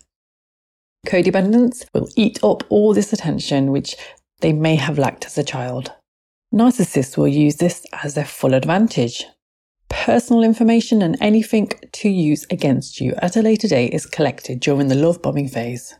Codependents 1.07 1.85
will 1.93 2.09
eat 2.17 2.43
up 2.43 2.63
all 2.69 2.93
this 2.93 3.13
attention 3.13 3.71
which 3.71 3.95
they 4.41 4.51
may 4.51 4.75
have 4.75 4.99
lacked 4.99 5.25
as 5.25 5.37
a 5.37 5.43
child. 5.43 5.93
Narcissists 6.53 7.17
will 7.17 7.29
use 7.29 7.55
this 7.55 7.85
as 8.03 8.15
their 8.15 8.25
full 8.25 8.53
advantage, 8.53 9.25
personal 9.87 10.43
information 10.43 11.01
and 11.01 11.17
anything 11.21 11.69
to 11.93 12.09
use 12.09 12.45
against 12.49 12.99
you 12.99 13.13
at 13.19 13.37
a 13.37 13.41
later 13.41 13.67
date 13.67 13.93
is 13.93 14.05
collected 14.05 14.59
during 14.59 14.89
the 14.89 14.95
love 14.95 15.21
bombing 15.21 15.47
phase. 15.47 15.95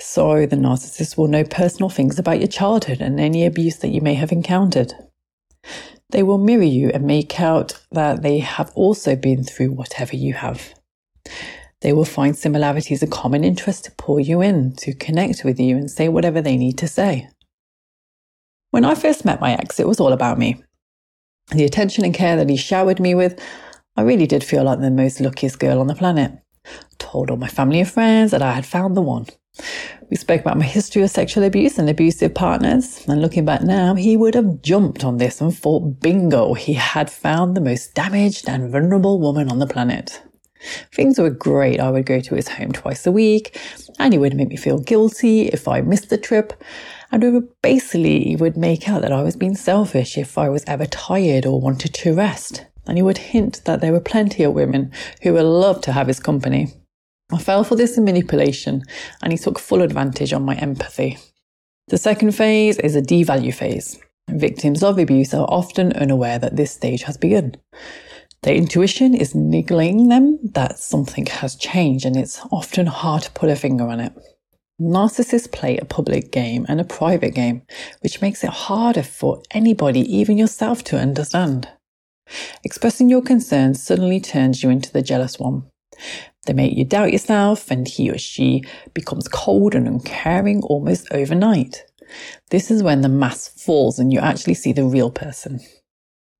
So 0.00 0.46
the 0.46 0.56
narcissist 0.56 1.16
will 1.16 1.28
know 1.28 1.44
personal 1.44 1.90
things 1.90 2.18
about 2.18 2.38
your 2.38 2.48
childhood 2.48 3.00
and 3.00 3.20
any 3.20 3.44
abuse 3.44 3.76
that 3.78 3.88
you 3.88 4.00
may 4.00 4.14
have 4.14 4.32
encountered. 4.32 4.94
They 6.10 6.22
will 6.22 6.38
mirror 6.38 6.62
you 6.62 6.90
and 6.90 7.04
make 7.04 7.38
out 7.40 7.80
that 7.92 8.22
they 8.22 8.38
have 8.38 8.72
also 8.74 9.14
been 9.14 9.44
through 9.44 9.72
whatever 9.72 10.16
you 10.16 10.34
have. 10.34 10.74
They 11.82 11.92
will 11.92 12.04
find 12.04 12.36
similarities 12.36 13.02
and 13.02 13.12
common 13.12 13.44
interests 13.44 13.82
to 13.82 13.92
pull 13.92 14.20
you 14.20 14.40
in, 14.40 14.74
to 14.76 14.92
connect 14.94 15.44
with 15.44 15.60
you 15.60 15.76
and 15.76 15.90
say 15.90 16.08
whatever 16.08 16.42
they 16.42 16.56
need 16.56 16.78
to 16.78 16.88
say. 16.88 17.28
When 18.70 18.84
I 18.84 18.94
first 18.94 19.24
met 19.24 19.40
my 19.40 19.52
ex, 19.52 19.78
it 19.78 19.86
was 19.86 20.00
all 20.00 20.12
about 20.12 20.38
me 20.38 20.62
the 21.52 21.64
attention 21.64 22.04
and 22.04 22.14
care 22.14 22.36
that 22.36 22.48
he 22.48 22.56
showered 22.56 23.00
me 23.00 23.14
with, 23.14 23.40
I 23.96 24.02
really 24.02 24.26
did 24.26 24.44
feel 24.44 24.64
like 24.64 24.80
the 24.80 24.90
most 24.90 25.20
luckiest 25.20 25.58
girl 25.58 25.80
on 25.80 25.88
the 25.88 25.94
planet. 25.94 26.32
Told 26.98 27.30
all 27.30 27.36
my 27.36 27.48
family 27.48 27.80
and 27.80 27.90
friends 27.90 28.30
that 28.30 28.42
I 28.42 28.52
had 28.52 28.66
found 28.66 28.96
the 28.96 29.02
one. 29.02 29.26
We 30.10 30.16
spoke 30.16 30.40
about 30.40 30.58
my 30.58 30.64
history 30.64 31.02
of 31.02 31.10
sexual 31.10 31.44
abuse 31.44 31.78
and 31.78 31.88
abusive 31.88 32.34
partners, 32.34 33.04
and 33.06 33.20
looking 33.20 33.44
back 33.44 33.62
now, 33.62 33.94
he 33.94 34.16
would 34.16 34.34
have 34.34 34.62
jumped 34.62 35.04
on 35.04 35.18
this 35.18 35.40
and 35.40 35.56
thought 35.56 36.00
bingo, 36.00 36.54
he 36.54 36.74
had 36.74 37.10
found 37.10 37.56
the 37.56 37.60
most 37.60 37.94
damaged 37.94 38.48
and 38.48 38.70
vulnerable 38.70 39.20
woman 39.20 39.50
on 39.50 39.58
the 39.58 39.66
planet. 39.66 40.22
Things 40.92 41.18
were 41.18 41.30
great. 41.30 41.80
I 41.80 41.90
would 41.90 42.06
go 42.06 42.20
to 42.20 42.34
his 42.34 42.48
home 42.48 42.72
twice 42.72 43.06
a 43.06 43.12
week, 43.12 43.58
and 43.98 44.12
he 44.12 44.18
would 44.18 44.34
make 44.34 44.48
me 44.48 44.56
feel 44.56 44.78
guilty 44.78 45.48
if 45.48 45.66
I 45.66 45.80
missed 45.80 46.10
the 46.10 46.18
trip. 46.18 46.52
And 47.12 47.22
we 47.22 47.30
would 47.30 47.48
basically 47.62 48.36
would 48.36 48.56
make 48.56 48.88
out 48.88 49.02
that 49.02 49.12
I 49.12 49.22
was 49.22 49.36
being 49.36 49.56
selfish 49.56 50.18
if 50.18 50.36
I 50.36 50.48
was 50.48 50.64
ever 50.66 50.86
tired 50.86 51.46
or 51.46 51.60
wanted 51.60 51.94
to 51.94 52.14
rest. 52.14 52.66
And 52.86 52.98
he 52.98 53.02
would 53.02 53.18
hint 53.18 53.62
that 53.64 53.80
there 53.80 53.92
were 53.92 54.00
plenty 54.00 54.42
of 54.42 54.54
women 54.54 54.92
who 55.22 55.32
would 55.34 55.44
love 55.44 55.80
to 55.82 55.92
have 55.92 56.06
his 56.06 56.20
company. 56.20 56.72
I 57.32 57.38
fell 57.38 57.62
for 57.62 57.76
this 57.76 57.96
manipulation, 57.96 58.82
and 59.22 59.32
he 59.32 59.38
took 59.38 59.58
full 59.58 59.82
advantage 59.82 60.32
on 60.32 60.42
my 60.42 60.56
empathy. 60.56 61.18
The 61.88 61.98
second 61.98 62.32
phase 62.32 62.78
is 62.78 62.96
a 62.96 63.02
devalue 63.02 63.54
phase. 63.54 63.98
Victims 64.28 64.82
of 64.82 64.98
abuse 64.98 65.34
are 65.34 65.46
often 65.48 65.92
unaware 65.92 66.38
that 66.38 66.56
this 66.56 66.72
stage 66.72 67.02
has 67.02 67.16
begun. 67.16 67.56
Their 68.42 68.54
intuition 68.54 69.14
is 69.14 69.34
niggling 69.34 70.08
them 70.08 70.38
that 70.54 70.78
something 70.78 71.26
has 71.26 71.56
changed, 71.56 72.06
and 72.06 72.16
it's 72.16 72.40
often 72.50 72.86
hard 72.86 73.22
to 73.24 73.30
put 73.32 73.50
a 73.50 73.56
finger 73.56 73.86
on 73.86 74.00
it. 74.00 74.12
Narcissists 74.80 75.52
play 75.52 75.76
a 75.76 75.84
public 75.84 76.32
game 76.32 76.64
and 76.68 76.80
a 76.80 76.84
private 76.84 77.34
game, 77.34 77.62
which 78.00 78.22
makes 78.22 78.42
it 78.42 78.50
harder 78.50 79.02
for 79.02 79.42
anybody, 79.50 80.00
even 80.00 80.38
yourself, 80.38 80.82
to 80.84 80.98
understand. 80.98 81.68
Expressing 82.64 83.08
your 83.08 83.22
concerns 83.22 83.82
suddenly 83.82 84.20
turns 84.20 84.62
you 84.62 84.70
into 84.70 84.92
the 84.92 85.02
jealous 85.02 85.38
one. 85.38 85.64
They 86.46 86.52
make 86.52 86.76
you 86.76 86.84
doubt 86.84 87.12
yourself, 87.12 87.70
and 87.70 87.86
he 87.86 88.10
or 88.10 88.18
she 88.18 88.64
becomes 88.94 89.28
cold 89.28 89.74
and 89.74 89.86
uncaring 89.86 90.62
almost 90.62 91.08
overnight. 91.10 91.84
This 92.50 92.70
is 92.70 92.82
when 92.82 93.02
the 93.02 93.08
mask 93.08 93.58
falls 93.58 93.98
and 93.98 94.12
you 94.12 94.18
actually 94.18 94.54
see 94.54 94.72
the 94.72 94.84
real 94.84 95.10
person. 95.10 95.60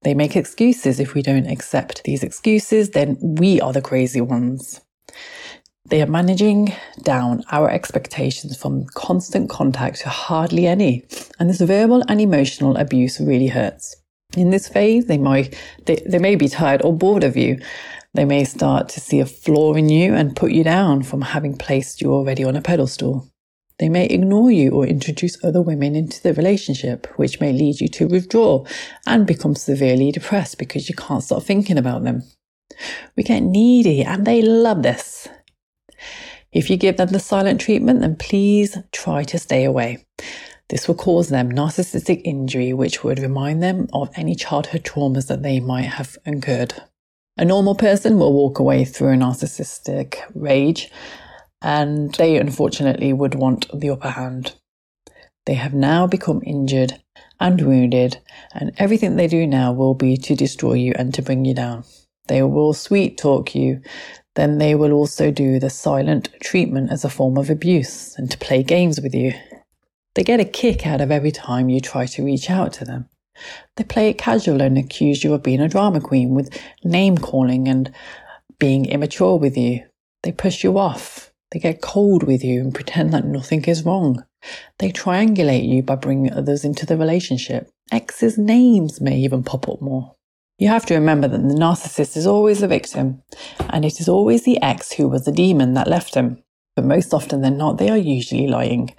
They 0.02 0.14
make 0.14 0.34
excuses. 0.34 0.98
If 0.98 1.14
we 1.14 1.22
don't 1.22 1.46
accept 1.46 2.04
these 2.04 2.22
excuses, 2.22 2.90
then 2.90 3.18
we 3.20 3.60
are 3.60 3.72
the 3.72 3.82
crazy 3.82 4.20
ones. 4.20 4.80
They 5.86 6.00
are 6.02 6.06
managing 6.06 6.72
down 7.02 7.42
our 7.50 7.68
expectations 7.68 8.56
from 8.56 8.86
constant 8.94 9.50
contact 9.50 10.00
to 10.00 10.08
hardly 10.08 10.66
any. 10.66 11.04
And 11.38 11.50
this 11.50 11.60
verbal 11.60 12.02
and 12.08 12.20
emotional 12.20 12.76
abuse 12.76 13.20
really 13.20 13.48
hurts. 13.48 13.99
In 14.36 14.50
this 14.50 14.68
phase, 14.68 15.06
they 15.06 15.18
might, 15.18 15.56
they, 15.86 15.96
they 16.06 16.18
may 16.18 16.36
be 16.36 16.48
tired 16.48 16.82
or 16.84 16.92
bored 16.92 17.24
of 17.24 17.36
you. 17.36 17.58
They 18.14 18.24
may 18.24 18.44
start 18.44 18.88
to 18.90 19.00
see 19.00 19.20
a 19.20 19.26
flaw 19.26 19.74
in 19.74 19.88
you 19.88 20.14
and 20.14 20.36
put 20.36 20.52
you 20.52 20.64
down 20.64 21.02
from 21.02 21.22
having 21.22 21.56
placed 21.56 22.00
you 22.00 22.12
already 22.12 22.44
on 22.44 22.56
a 22.56 22.62
pedestal. 22.62 23.28
They 23.78 23.88
may 23.88 24.06
ignore 24.06 24.50
you 24.50 24.72
or 24.72 24.86
introduce 24.86 25.42
other 25.42 25.62
women 25.62 25.96
into 25.96 26.22
the 26.22 26.34
relationship, 26.34 27.06
which 27.16 27.40
may 27.40 27.52
lead 27.52 27.80
you 27.80 27.88
to 27.88 28.06
withdraw 28.06 28.64
and 29.06 29.26
become 29.26 29.54
severely 29.54 30.12
depressed 30.12 30.58
because 30.58 30.88
you 30.88 30.94
can't 30.94 31.22
stop 31.22 31.42
thinking 31.42 31.78
about 31.78 32.04
them. 32.04 32.22
We 33.16 33.22
get 33.22 33.40
needy 33.40 34.02
and 34.02 34.26
they 34.26 34.42
love 34.42 34.82
this. 34.82 35.28
If 36.52 36.68
you 36.68 36.76
give 36.76 36.96
them 36.96 37.08
the 37.08 37.20
silent 37.20 37.60
treatment, 37.60 38.00
then 38.00 38.16
please 38.16 38.76
try 38.92 39.22
to 39.24 39.38
stay 39.38 39.64
away. 39.64 40.04
This 40.70 40.86
will 40.86 40.94
cause 40.94 41.28
them 41.28 41.50
narcissistic 41.50 42.22
injury, 42.24 42.72
which 42.72 43.04
would 43.04 43.18
remind 43.18 43.62
them 43.62 43.88
of 43.92 44.08
any 44.14 44.34
childhood 44.34 44.84
traumas 44.84 45.26
that 45.26 45.42
they 45.42 45.60
might 45.60 45.82
have 45.98 46.16
incurred. 46.24 46.74
A 47.36 47.44
normal 47.44 47.74
person 47.74 48.18
will 48.18 48.32
walk 48.32 48.58
away 48.58 48.84
through 48.84 49.12
a 49.12 49.16
narcissistic 49.16 50.20
rage, 50.34 50.90
and 51.60 52.14
they 52.14 52.36
unfortunately 52.36 53.12
would 53.12 53.34
want 53.34 53.66
the 53.78 53.90
upper 53.90 54.10
hand. 54.10 54.54
They 55.46 55.54
have 55.54 55.74
now 55.74 56.06
become 56.06 56.40
injured 56.46 57.00
and 57.40 57.60
wounded, 57.60 58.18
and 58.54 58.72
everything 58.78 59.16
they 59.16 59.26
do 59.26 59.46
now 59.46 59.72
will 59.72 59.94
be 59.94 60.16
to 60.18 60.36
destroy 60.36 60.74
you 60.74 60.92
and 60.96 61.12
to 61.14 61.22
bring 61.22 61.44
you 61.44 61.54
down. 61.54 61.84
They 62.28 62.42
will 62.44 62.74
sweet 62.74 63.18
talk 63.18 63.56
you 63.56 63.82
then 64.36 64.58
they 64.58 64.74
will 64.74 64.92
also 64.92 65.30
do 65.30 65.58
the 65.58 65.70
silent 65.70 66.28
treatment 66.40 66.90
as 66.90 67.04
a 67.04 67.10
form 67.10 67.36
of 67.36 67.50
abuse 67.50 68.16
and 68.16 68.30
to 68.30 68.38
play 68.38 68.62
games 68.62 69.00
with 69.00 69.14
you. 69.14 69.34
They 70.14 70.24
get 70.24 70.40
a 70.40 70.44
kick 70.44 70.86
out 70.86 71.00
of 71.00 71.10
every 71.10 71.30
time 71.30 71.68
you 71.68 71.80
try 71.80 72.06
to 72.06 72.24
reach 72.24 72.50
out 72.50 72.72
to 72.74 72.84
them. 72.84 73.08
They 73.76 73.84
play 73.84 74.10
it 74.10 74.18
casual 74.18 74.60
and 74.60 74.76
accuse 74.76 75.22
you 75.22 75.32
of 75.34 75.42
being 75.42 75.60
a 75.60 75.68
drama 75.68 76.00
queen 76.00 76.34
with 76.34 76.58
name 76.84 77.16
calling 77.16 77.68
and 77.68 77.92
being 78.58 78.86
immature 78.86 79.38
with 79.38 79.56
you. 79.56 79.84
They 80.22 80.32
push 80.32 80.64
you 80.64 80.78
off. 80.78 81.32
They 81.52 81.58
get 81.58 81.80
cold 81.80 82.22
with 82.24 82.44
you 82.44 82.60
and 82.60 82.74
pretend 82.74 83.12
that 83.12 83.24
nothing 83.24 83.64
is 83.64 83.84
wrong. 83.84 84.24
They 84.78 84.92
triangulate 84.92 85.68
you 85.68 85.82
by 85.82 85.96
bringing 85.96 86.32
others 86.32 86.64
into 86.64 86.86
the 86.86 86.96
relationship. 86.96 87.70
Exes' 87.90 88.38
names 88.38 89.00
may 89.00 89.16
even 89.18 89.42
pop 89.42 89.68
up 89.68 89.80
more. 89.80 90.14
You 90.58 90.68
have 90.68 90.86
to 90.86 90.94
remember 90.94 91.26
that 91.26 91.38
the 91.48 91.54
narcissist 91.54 92.16
is 92.16 92.26
always 92.26 92.60
the 92.60 92.68
victim, 92.68 93.22
and 93.70 93.84
it 93.84 93.98
is 93.98 94.08
always 94.08 94.44
the 94.44 94.60
ex 94.62 94.92
who 94.92 95.08
was 95.08 95.24
the 95.24 95.32
demon 95.32 95.74
that 95.74 95.88
left 95.88 96.14
him. 96.14 96.42
But 96.76 96.84
most 96.84 97.14
often 97.14 97.40
than 97.40 97.56
not, 97.56 97.78
they 97.78 97.88
are 97.88 97.96
usually 97.96 98.46
lying 98.46 98.94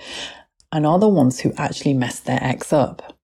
and 0.72 0.86
are 0.86 1.00
the 1.00 1.08
ones 1.08 1.40
who 1.40 1.54
actually 1.58 1.94
mess 1.94 2.20
their 2.20 2.40
ex 2.42 2.72
up. 2.72 3.18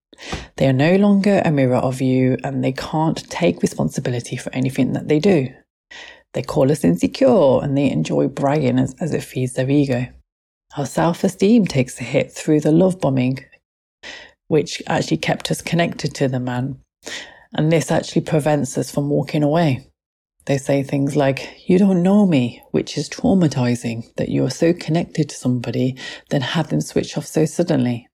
They 0.56 0.68
are 0.68 0.74
no 0.74 0.96
longer 0.96 1.42
a 1.46 1.52
mirror 1.52 1.78
of 1.78 2.02
you 2.02 2.38
and 2.44 2.64
they 2.64 2.72
can't 2.72 3.30
take 3.30 3.62
responsibility 3.62 4.36
for 4.36 4.54
anything 4.54 4.94
that 4.94 5.08
they 5.08 5.20
do. 5.20 5.50
They 6.34 6.42
call 6.42 6.72
us 6.72 6.84
insecure 6.84 7.64
and 7.64 7.78
they 7.78 7.90
enjoy 7.90 8.28
bragging 8.28 8.80
as, 8.80 8.96
as 9.00 9.14
it 9.14 9.24
feeds 9.24 9.54
their 9.54 9.70
ego. 9.70 10.08
Our 10.76 10.86
self 10.86 11.24
esteem 11.24 11.66
takes 11.66 12.00
a 12.00 12.04
hit 12.04 12.32
through 12.32 12.62
the 12.62 12.72
love 12.72 13.00
bombing, 13.00 13.46
which 14.48 14.82
actually 14.88 15.18
kept 15.18 15.50
us 15.52 15.62
connected 15.62 16.14
to 16.16 16.28
the 16.28 16.40
man 16.40 16.80
and 17.54 17.72
this 17.72 17.92
actually 17.92 18.22
prevents 18.22 18.78
us 18.78 18.92
from 18.92 19.10
walking 19.10 19.44
away. 19.44 19.88
They 20.48 20.58
say 20.58 20.82
things 20.82 21.18
like, 21.18 21.68
You 21.68 21.78
don't 21.78 22.02
know 22.02 22.26
me, 22.26 22.64
which 22.72 22.98
is 22.98 23.10
traumatizing 23.10 24.16
that 24.16 24.30
you 24.30 24.46
are 24.46 24.50
so 24.50 24.72
connected 24.74 25.28
to 25.28 25.36
somebody, 25.36 25.98
then 26.30 26.40
have 26.40 26.70
them 26.70 26.80
switch 26.80 27.18
off 27.18 27.26
so 27.26 27.46
suddenly. 27.46 28.08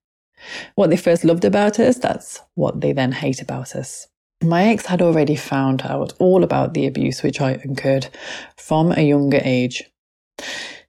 What 0.74 0.90
they 0.90 0.96
first 0.96 1.24
loved 1.24 1.44
about 1.44 1.78
us, 1.78 1.96
that's 1.96 2.40
what 2.54 2.80
they 2.80 2.92
then 2.92 3.12
hate 3.12 3.40
about 3.40 3.76
us. 3.76 4.08
My 4.42 4.64
ex 4.64 4.86
had 4.86 5.00
already 5.00 5.36
found 5.36 5.82
out 5.82 6.12
all 6.18 6.42
about 6.42 6.74
the 6.74 6.88
abuse 6.88 7.22
which 7.22 7.40
I 7.40 7.52
incurred 7.64 8.08
from 8.56 8.90
a 8.90 9.00
younger 9.00 9.40
age. 9.44 9.84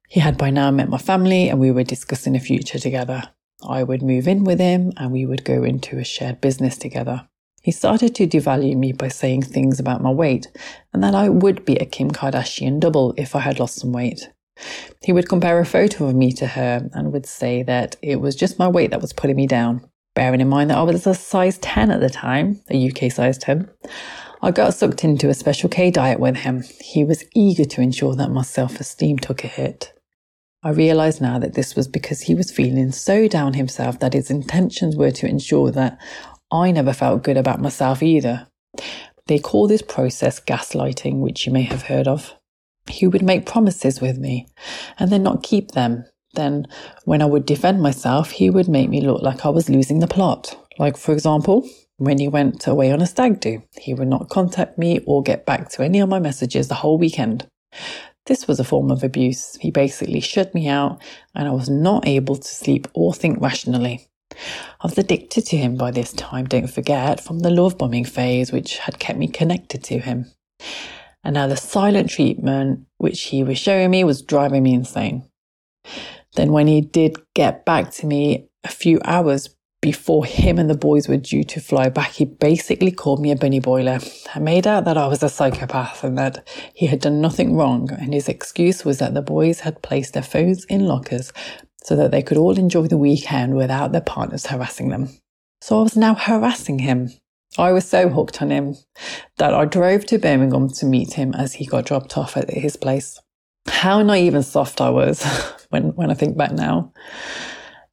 He 0.10 0.20
had 0.20 0.40
by 0.40 0.50
now 0.50 0.72
met 0.72 0.90
my 0.90 0.98
family 0.98 1.50
and 1.50 1.60
we 1.60 1.72
were 1.72 1.84
discussing 1.84 2.36
a 2.36 2.40
future 2.40 2.80
together. 2.80 3.22
I 3.68 3.84
would 3.84 4.02
move 4.02 4.28
in 4.28 4.46
with 4.46 4.60
him 4.60 4.94
and 4.98 5.12
we 5.12 5.28
would 5.28 5.46
go 5.46 5.64
into 5.64 6.00
a 6.00 6.04
shared 6.04 6.42
business 6.42 6.76
together. 6.76 7.30
He 7.66 7.72
started 7.72 8.14
to 8.14 8.28
devalue 8.28 8.78
me 8.78 8.92
by 8.92 9.08
saying 9.08 9.42
things 9.42 9.80
about 9.80 10.04
my 10.04 10.12
weight 10.12 10.52
and 10.94 11.04
that 11.04 11.16
I 11.16 11.30
would 11.30 11.66
be 11.66 11.78
a 11.78 11.86
Kim 11.88 12.12
Kardashian 12.12 12.80
double 12.80 13.16
if 13.18 13.36
I 13.36 13.40
had 13.40 13.60
lost 13.60 13.80
some 13.80 13.92
weight. 13.92 14.30
He 15.02 15.12
would 15.12 15.28
compare 15.28 15.60
a 15.60 15.66
photo 15.66 16.06
of 16.06 16.14
me 16.14 16.32
to 16.34 16.46
her 16.46 16.88
and 16.94 17.12
would 17.12 17.26
say 17.26 17.64
that 17.64 17.96
it 18.04 18.22
was 18.22 18.36
just 18.36 18.60
my 18.60 18.68
weight 18.68 18.92
that 18.92 19.02
was 19.02 19.14
putting 19.14 19.36
me 19.36 19.48
down. 19.48 19.84
Bearing 20.14 20.42
in 20.42 20.48
mind 20.48 20.70
that 20.70 20.78
I 20.78 20.84
was 20.84 21.08
a 21.08 21.16
size 21.16 21.58
10 21.58 21.90
at 21.90 22.02
the 22.02 22.10
time, 22.12 22.62
a 22.70 22.88
UK 22.88 23.12
size 23.12 23.40
10, 23.40 23.68
I 24.44 24.52
got 24.52 24.76
sucked 24.76 25.04
into 25.04 25.30
a 25.30 25.34
special 25.34 25.68
K 25.68 25.90
diet 25.90 26.20
with 26.20 26.36
him. 26.36 26.64
He 26.80 27.04
was 27.04 27.26
eager 27.34 27.66
to 27.66 27.82
ensure 27.82 28.14
that 28.14 28.30
my 28.30 28.44
self 28.44 28.80
esteem 28.80 29.18
took 29.18 29.44
a 29.44 29.48
hit. 29.48 29.92
I 30.62 30.70
realise 30.70 31.20
now 31.20 31.40
that 31.40 31.56
this 31.56 31.76
was 31.76 31.88
because 31.88 32.22
he 32.22 32.36
was 32.36 32.52
feeling 32.52 32.92
so 32.92 33.28
down 33.28 33.54
himself 33.54 34.00
that 34.00 34.14
his 34.14 34.30
intentions 34.30 34.96
were 34.96 35.12
to 35.12 35.28
ensure 35.28 35.72
that 35.72 36.00
I 36.62 36.72
never 36.72 36.94
felt 36.94 37.24
good 37.24 37.38
about 37.38 37.62
myself 37.62 38.02
either. 38.02 38.48
They 39.28 39.40
call 39.40 39.68
this 39.68 39.82
process 39.82 40.40
gaslighting, 40.40 41.20
which 41.20 41.46
you 41.46 41.52
may 41.52 41.64
have 41.64 41.84
heard 41.84 42.08
of. 42.08 42.34
He 42.88 43.08
would 43.08 43.24
make 43.24 43.46
promises 43.46 44.00
with 44.00 44.18
me 44.18 44.48
and 45.00 45.12
then 45.12 45.24
not 45.24 45.44
keep 45.44 45.72
them. 45.72 46.06
Then, 46.36 46.68
when 47.06 47.22
I 47.22 47.26
would 47.26 47.46
defend 47.46 47.82
myself, 47.82 48.32
he 48.32 48.50
would 48.50 48.68
make 48.68 48.90
me 48.90 49.02
look 49.02 49.22
like 49.22 49.46
I 49.46 49.50
was 49.50 49.70
losing 49.70 50.00
the 50.00 50.08
plot. 50.08 50.56
Like, 50.78 50.98
for 50.98 51.14
example, 51.14 51.68
when 51.98 52.20
he 52.20 52.28
went 52.28 52.68
away 52.68 52.92
on 52.92 53.02
a 53.02 53.08
stag 53.08 53.40
do, 53.40 53.64
he 53.80 53.94
would 53.94 54.10
not 54.10 54.30
contact 54.30 54.78
me 54.78 55.00
or 55.08 55.24
get 55.24 55.46
back 55.46 55.70
to 55.70 55.84
any 55.84 56.00
of 56.00 56.10
my 56.10 56.20
messages 56.20 56.68
the 56.68 56.76
whole 56.76 56.98
weekend. 56.98 57.48
This 58.26 58.48
was 58.48 58.60
a 58.60 58.64
form 58.64 58.92
of 58.92 59.04
abuse. 59.04 59.56
He 59.62 59.72
basically 59.72 60.20
shut 60.20 60.54
me 60.54 60.68
out 60.68 61.02
and 61.34 61.48
I 61.48 61.52
was 61.52 61.70
not 61.70 62.08
able 62.08 62.36
to 62.36 62.48
sleep 62.48 62.88
or 62.94 63.14
think 63.14 63.40
rationally. 63.40 64.08
I 64.32 64.88
was 64.88 64.98
addicted 64.98 65.46
to 65.48 65.58
him 65.58 65.76
by 65.78 65.92
this 65.92 66.14
time, 66.14 66.46
don't 66.46 66.70
forget, 66.70 67.20
from 67.20 67.40
the 67.40 67.50
love 67.50 67.78
bombing 67.78 68.06
phase, 68.06 68.52
which 68.52 68.78
had 68.78 69.00
kept 69.00 69.18
me 69.18 69.28
connected 69.28 69.84
to 69.86 70.00
him. 70.00 70.32
And 71.24 71.34
now 71.34 71.48
the 71.48 71.58
silent 71.58 72.10
treatment 72.10 72.86
which 72.98 73.24
he 73.24 73.44
was 73.44 73.58
showing 73.58 73.92
me 73.92 74.04
was 74.04 74.22
driving 74.22 74.64
me 74.64 74.74
insane. 74.74 75.28
Then, 76.36 76.52
when 76.52 76.68
he 76.68 76.82
did 76.82 77.18
get 77.34 77.66
back 77.66 77.92
to 77.92 78.06
me 78.06 78.48
a 78.64 78.68
few 78.68 79.00
hours 79.06 79.56
before 79.82 80.26
him 80.26 80.58
and 80.58 80.70
the 80.70 80.76
boys 80.76 81.08
were 81.08 81.18
due 81.18 81.44
to 81.44 81.62
fly 81.62 81.90
back, 81.90 82.12
he 82.14 82.26
basically 82.26 82.92
called 82.92 83.22
me 83.22 83.32
a 83.32 83.36
bunny 83.36 83.60
boiler 83.60 84.00
and 84.34 84.44
made 84.44 84.66
out 84.68 84.86
that 84.86 84.98
I 84.98 85.08
was 85.08 85.22
a 85.24 85.30
psychopath 85.30 86.04
and 86.04 86.18
that 86.18 86.48
he 86.74 86.88
had 86.88 87.02
done 87.02 87.22
nothing 87.22 87.56
wrong. 87.56 87.92
And 87.92 88.14
his 88.14 88.28
excuse 88.28 88.84
was 88.84 89.00
that 89.00 89.14
the 89.14 89.22
boys 89.22 89.62
had 89.62 89.82
placed 89.82 90.14
their 90.14 90.24
phones 90.24 90.66
in 90.66 90.88
lockers 90.88 91.32
so 91.86 91.96
that 91.96 92.10
they 92.10 92.24
could 92.24 92.38
all 92.38 92.58
enjoy 92.58 92.88
the 92.88 92.98
weekend 92.98 93.56
without 93.56 93.92
their 93.92 94.02
partners 94.02 94.48
harassing 94.48 94.90
them. 94.90 95.08
So 95.62 95.80
I 95.80 95.84
was 95.84 95.96
now 95.96 96.16
harassing 96.16 96.80
him. 96.80 97.12
I 97.60 97.72
was 97.72 97.88
so 97.88 98.10
hooked 98.10 98.42
on 98.42 98.50
him 98.50 98.76
that 99.38 99.54
I 99.54 99.66
drove 99.66 100.08
to 100.08 100.18
Birmingham 100.18 100.70
to 100.70 100.86
meet 100.88 101.14
him 101.14 101.36
as 101.36 101.54
he 101.54 101.66
got 101.68 101.86
dropped 101.86 102.18
off 102.18 102.36
at 102.38 102.50
his 102.50 102.76
place. 102.76 103.20
How 103.68 104.02
naive 104.02 104.34
and 104.34 104.44
soft 104.44 104.82
I 104.82 104.90
was 104.90 105.24
when, 105.70 105.96
when 105.96 106.10
I 106.10 106.16
think 106.16 106.36
back 106.36 106.54
now. 106.54 106.92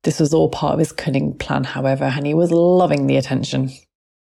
This 0.05 0.19
was 0.19 0.33
all 0.33 0.49
part 0.49 0.73
of 0.73 0.79
his 0.79 0.91
cunning 0.91 1.37
plan, 1.37 1.65
however, 1.65 2.05
and 2.05 2.27
he 2.27 2.33
was 2.33 2.51
loving 2.51 3.07
the 3.07 3.19
attention. 3.19 3.71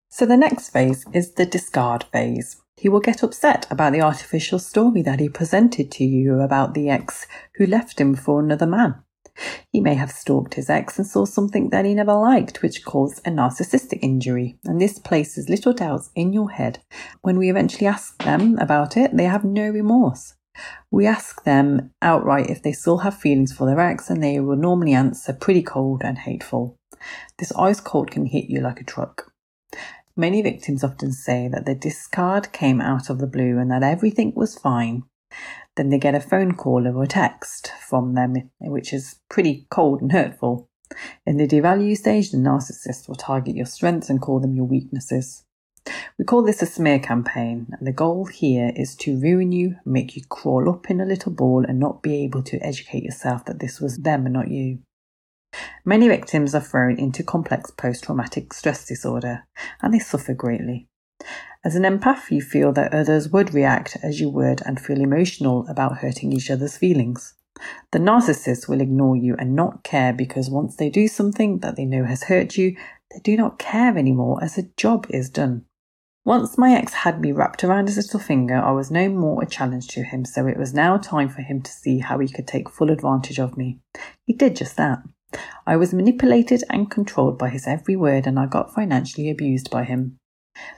So 0.09 0.27
the 0.27 0.37
next 0.37 0.69
phase 0.69 1.05
is 1.11 1.33
the 1.33 1.45
discard 1.45 2.05
phase. 2.13 2.57
He 2.77 2.87
will 2.87 2.99
get 2.99 3.23
upset 3.23 3.65
about 3.71 3.93
the 3.93 4.01
artificial 4.01 4.59
story 4.59 5.01
that 5.01 5.19
he 5.19 5.27
presented 5.27 5.91
to 5.93 6.03
you 6.05 6.39
about 6.39 6.75
the 6.75 6.87
ex 6.87 7.25
who 7.55 7.65
left 7.65 7.99
him 7.99 8.15
for 8.15 8.39
another 8.39 8.67
man. 8.67 9.01
He 9.71 9.81
may 9.81 9.95
have 9.95 10.11
stalked 10.11 10.53
his 10.53 10.69
ex 10.69 10.97
and 10.97 11.05
saw 11.05 11.25
something 11.25 11.69
that 11.69 11.85
he 11.85 11.93
never 11.93 12.13
liked, 12.13 12.61
which 12.61 12.85
caused 12.85 13.19
a 13.19 13.29
narcissistic 13.31 13.99
injury, 14.01 14.57
and 14.63 14.79
this 14.79 14.99
places 14.99 15.49
little 15.49 15.73
doubts 15.73 16.09
in 16.15 16.31
your 16.31 16.51
head. 16.51 16.79
When 17.21 17.37
we 17.37 17.49
eventually 17.49 17.87
ask 17.87 18.17
them 18.23 18.57
about 18.59 18.95
it, 18.95 19.15
they 19.15 19.25
have 19.25 19.43
no 19.43 19.69
remorse. 19.69 20.35
We 20.89 21.05
ask 21.05 21.43
them 21.43 21.91
outright 22.01 22.49
if 22.49 22.63
they 22.63 22.71
still 22.71 22.99
have 22.99 23.17
feelings 23.17 23.51
for 23.51 23.65
their 23.65 23.79
ex, 23.79 24.09
and 24.09 24.23
they 24.23 24.39
will 24.39 24.55
normally 24.55 24.93
answer 24.93 25.33
pretty 25.33 25.63
cold 25.63 26.01
and 26.03 26.17
hateful. 26.17 26.77
This 27.37 27.51
ice 27.53 27.81
cold 27.81 28.11
can 28.11 28.25
hit 28.25 28.45
you 28.45 28.61
like 28.61 28.79
a 28.79 28.85
truck. 28.85 29.33
Many 30.15 30.41
victims 30.41 30.81
often 30.81 31.11
say 31.11 31.49
that 31.49 31.65
the 31.65 31.75
discard 31.75 32.53
came 32.53 32.79
out 32.79 33.09
of 33.09 33.17
the 33.17 33.27
blue 33.27 33.59
and 33.59 33.69
that 33.69 33.83
everything 33.83 34.31
was 34.33 34.57
fine. 34.57 35.03
Then 35.75 35.89
they 35.89 35.99
get 35.99 36.15
a 36.15 36.21
phone 36.21 36.55
call 36.55 36.87
or 36.87 37.03
a 37.03 37.07
text 37.07 37.71
from 37.87 38.13
them, 38.13 38.49
which 38.59 38.93
is 38.93 39.19
pretty 39.29 39.67
cold 39.69 40.01
and 40.01 40.11
hurtful. 40.11 40.69
In 41.25 41.37
the 41.37 41.47
devalue 41.47 41.97
stage, 41.97 42.31
the 42.31 42.37
narcissist 42.37 43.07
will 43.07 43.15
target 43.15 43.55
your 43.55 43.65
strengths 43.65 44.09
and 44.09 44.21
call 44.21 44.39
them 44.39 44.55
your 44.55 44.65
weaknesses. 44.65 45.43
We 46.17 46.25
call 46.25 46.43
this 46.43 46.61
a 46.61 46.65
smear 46.65 46.99
campaign, 46.99 47.67
and 47.77 47.85
the 47.85 47.91
goal 47.91 48.25
here 48.25 48.71
is 48.75 48.95
to 48.97 49.19
ruin 49.19 49.51
you, 49.51 49.75
make 49.85 50.15
you 50.15 50.23
crawl 50.29 50.69
up 50.69 50.89
in 50.89 51.01
a 51.01 51.05
little 51.05 51.31
ball, 51.31 51.65
and 51.67 51.79
not 51.79 52.01
be 52.01 52.23
able 52.23 52.41
to 52.43 52.59
educate 52.59 53.03
yourself 53.03 53.45
that 53.45 53.59
this 53.59 53.79
was 53.79 53.97
them 53.97 54.25
and 54.25 54.33
not 54.33 54.49
you. 54.49 54.79
Many 55.83 56.07
victims 56.07 56.55
are 56.55 56.61
thrown 56.61 56.97
into 56.97 57.23
complex 57.23 57.71
post 57.71 58.05
traumatic 58.05 58.53
stress 58.53 58.85
disorder, 58.87 59.45
and 59.81 59.93
they 59.93 59.99
suffer 59.99 60.33
greatly. 60.33 60.87
As 61.63 61.75
an 61.75 61.83
empath, 61.83 62.29
you 62.29 62.41
feel 62.41 62.71
that 62.73 62.93
others 62.93 63.29
would 63.29 63.53
react 63.53 63.97
as 64.03 64.19
you 64.19 64.29
would 64.29 64.61
and 64.65 64.79
feel 64.79 65.01
emotional 65.01 65.65
about 65.67 65.97
hurting 65.97 66.31
each 66.31 66.51
other's 66.51 66.77
feelings. 66.77 67.33
The 67.91 67.99
narcissist 67.99 68.67
will 68.67 68.81
ignore 68.81 69.15
you 69.15 69.35
and 69.39 69.55
not 69.55 69.83
care 69.83 70.13
because 70.13 70.49
once 70.49 70.75
they 70.75 70.89
do 70.89 71.07
something 71.07 71.59
that 71.59 71.75
they 71.75 71.85
know 71.85 72.03
has 72.03 72.23
hurt 72.23 72.57
you, 72.57 72.75
they 73.11 73.19
do 73.23 73.35
not 73.35 73.57
care 73.57 73.97
anymore 73.97 74.43
as 74.43 74.57
a 74.57 74.69
job 74.77 75.07
is 75.09 75.29
done. 75.29 75.65
Once 76.25 76.57
my 76.57 76.73
ex 76.73 76.91
had 76.93 77.21
me 77.21 77.31
wrapped 77.31 77.63
around 77.63 77.87
his 77.87 77.97
little 77.97 78.19
finger, 78.19 78.55
I 78.55 78.71
was 78.71 78.91
no 78.91 79.09
more 79.09 79.41
a 79.43 79.47
challenge 79.47 79.87
to 79.89 80.03
him, 80.03 80.25
so 80.25 80.47
it 80.47 80.57
was 80.57 80.73
now 80.73 80.97
time 80.97 81.29
for 81.29 81.41
him 81.41 81.61
to 81.61 81.71
see 81.71 81.99
how 81.99 82.19
he 82.19 82.27
could 82.27 82.47
take 82.47 82.69
full 82.69 82.89
advantage 82.89 83.39
of 83.39 83.57
me. 83.57 83.79
He 84.25 84.33
did 84.33 84.55
just 84.55 84.75
that. 84.77 84.99
I 85.65 85.77
was 85.77 85.93
manipulated 85.93 86.63
and 86.69 86.89
controlled 86.89 87.37
by 87.37 87.49
his 87.49 87.67
every 87.67 87.95
word, 87.95 88.27
and 88.27 88.39
I 88.39 88.47
got 88.47 88.73
financially 88.73 89.29
abused 89.29 89.69
by 89.69 89.83
him. 89.83 90.17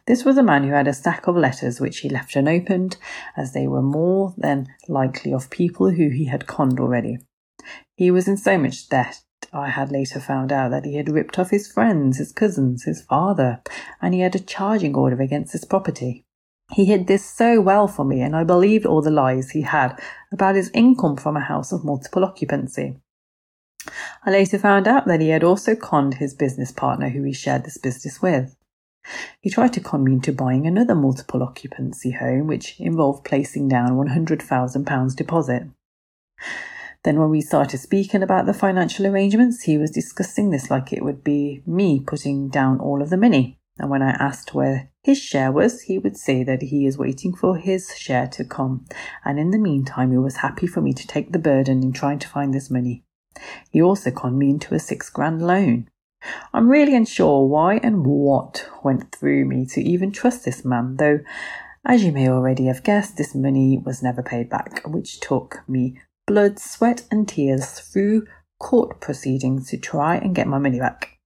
This 0.05 0.25
was 0.25 0.37
a 0.37 0.43
man 0.43 0.63
who 0.63 0.71
had 0.71 0.87
a 0.87 0.93
stack 0.93 1.27
of 1.27 1.35
letters 1.35 1.79
which 1.79 1.99
he 1.99 2.09
left 2.09 2.35
unopened, 2.35 2.97
as 3.35 3.53
they 3.53 3.67
were 3.67 3.81
more 3.81 4.33
than 4.37 4.67
likely 4.87 5.33
of 5.33 5.49
people 5.49 5.91
who 5.91 6.09
he 6.09 6.25
had 6.25 6.47
conned 6.47 6.79
already. 6.79 7.19
He 7.95 8.11
was 8.11 8.27
in 8.27 8.37
so 8.37 8.57
much 8.57 8.89
debt 8.89 9.21
I 9.53 9.69
had 9.69 9.91
later 9.91 10.19
found 10.19 10.51
out 10.51 10.71
that 10.71 10.85
he 10.85 10.95
had 10.95 11.09
ripped 11.09 11.39
off 11.39 11.51
his 11.51 11.71
friends, 11.71 12.17
his 12.17 12.31
cousins, 12.31 12.83
his 12.83 13.01
father, 13.01 13.61
and 14.01 14.13
he 14.13 14.19
had 14.19 14.35
a 14.35 14.39
charging 14.39 14.95
order 14.95 15.21
against 15.21 15.53
his 15.53 15.63
property. 15.63 16.25
He 16.73 16.85
hid 16.85 17.07
this 17.07 17.25
so 17.25 17.61
well 17.61 17.87
for 17.87 18.03
me, 18.03 18.21
and 18.21 18.35
I 18.35 18.43
believed 18.43 18.85
all 18.85 19.01
the 19.01 19.09
lies 19.09 19.51
he 19.51 19.61
had 19.61 19.99
about 20.33 20.55
his 20.55 20.69
income 20.73 21.15
from 21.15 21.37
a 21.37 21.41
house 21.41 21.71
of 21.71 21.85
multiple 21.85 22.25
occupancy. 22.25 22.97
I 24.25 24.31
later 24.31 24.57
found 24.57 24.87
out 24.87 25.07
that 25.07 25.21
he 25.21 25.29
had 25.29 25.45
also 25.45 25.75
conned 25.75 26.15
his 26.15 26.33
business 26.33 26.73
partner 26.73 27.09
who 27.09 27.23
he 27.23 27.31
shared 27.31 27.63
this 27.63 27.77
business 27.77 28.21
with. 28.21 28.56
He 29.41 29.49
tried 29.49 29.73
to 29.73 29.79
con 29.79 30.03
me 30.03 30.13
into 30.13 30.31
buying 30.31 30.65
another 30.65 30.95
multiple 30.95 31.43
occupancy 31.43 32.11
home, 32.11 32.47
which 32.47 32.79
involved 32.79 33.23
placing 33.23 33.67
down 33.67 33.91
£100,000 33.91 35.15
deposit. 35.15 35.63
Then, 37.03 37.19
when 37.19 37.29
we 37.29 37.41
started 37.41 37.77
speaking 37.77 38.21
about 38.21 38.45
the 38.45 38.53
financial 38.53 39.05
arrangements, 39.07 39.63
he 39.63 39.77
was 39.77 39.91
discussing 39.91 40.49
this 40.49 40.69
like 40.69 40.91
it 40.91 41.03
would 41.03 41.23
be 41.23 41.61
me 41.65 41.99
putting 41.99 42.49
down 42.49 42.79
all 42.79 43.01
of 43.01 43.09
the 43.09 43.17
money. 43.17 43.59
And 43.79 43.89
when 43.89 44.01
I 44.01 44.09
asked 44.09 44.53
where 44.53 44.89
his 45.03 45.21
share 45.21 45.51
was, 45.51 45.83
he 45.83 45.99
would 45.99 46.17
say 46.17 46.43
that 46.43 46.63
he 46.63 46.85
is 46.85 46.97
waiting 46.97 47.33
for 47.33 47.57
his 47.57 47.95
share 47.95 48.27
to 48.27 48.43
come. 48.43 48.85
And 49.23 49.39
in 49.39 49.51
the 49.51 49.59
meantime, 49.59 50.11
he 50.11 50.17
was 50.17 50.37
happy 50.37 50.67
for 50.67 50.81
me 50.81 50.93
to 50.93 51.07
take 51.07 51.31
the 51.31 51.39
burden 51.39 51.83
in 51.83 51.93
trying 51.93 52.19
to 52.19 52.27
find 52.27 52.53
this 52.53 52.71
money. 52.71 53.03
He 53.71 53.81
also 53.81 54.09
conned 54.09 54.39
me 54.39 54.49
into 54.49 54.73
a 54.73 54.79
six 54.79 55.09
grand 55.09 55.45
loan. 55.45 55.89
I'm 56.53 56.69
really 56.69 56.95
unsure 56.95 57.45
why 57.45 57.77
and 57.77 58.05
what 58.05 58.67
went 58.83 59.15
through 59.15 59.45
me 59.45 59.65
to 59.67 59.81
even 59.81 60.11
trust 60.11 60.45
this 60.45 60.65
man, 60.65 60.97
though, 60.97 61.19
as 61.85 62.03
you 62.03 62.11
may 62.11 62.27
already 62.27 62.65
have 62.65 62.83
guessed, 62.83 63.15
this 63.15 63.33
money 63.33 63.81
was 63.83 64.03
never 64.03 64.21
paid 64.21 64.49
back, 64.49 64.81
which 64.85 65.19
took 65.19 65.63
me 65.67 65.99
blood, 66.25 66.59
sweat, 66.59 67.03
and 67.09 67.27
tears 67.27 67.79
through 67.79 68.25
court 68.59 68.99
proceedings 68.99 69.69
to 69.69 69.77
try 69.77 70.17
and 70.17 70.35
get 70.35 70.47
my 70.47 70.57
money 70.57 70.79
back. 70.79 71.17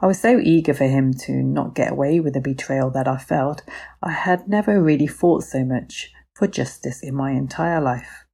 I 0.00 0.06
was 0.06 0.20
so 0.20 0.38
eager 0.38 0.74
for 0.74 0.84
him 0.84 1.12
to 1.24 1.32
not 1.42 1.74
get 1.74 1.92
away 1.92 2.20
with 2.20 2.34
the 2.34 2.40
betrayal 2.40 2.90
that 2.90 3.08
I 3.08 3.16
felt. 3.16 3.62
I 4.02 4.12
had 4.12 4.48
never 4.48 4.80
really 4.80 5.08
fought 5.08 5.42
so 5.42 5.64
much 5.64 6.12
for 6.34 6.46
justice 6.46 7.02
in 7.02 7.14
my 7.14 7.32
entire 7.32 7.80
life. 7.80 8.26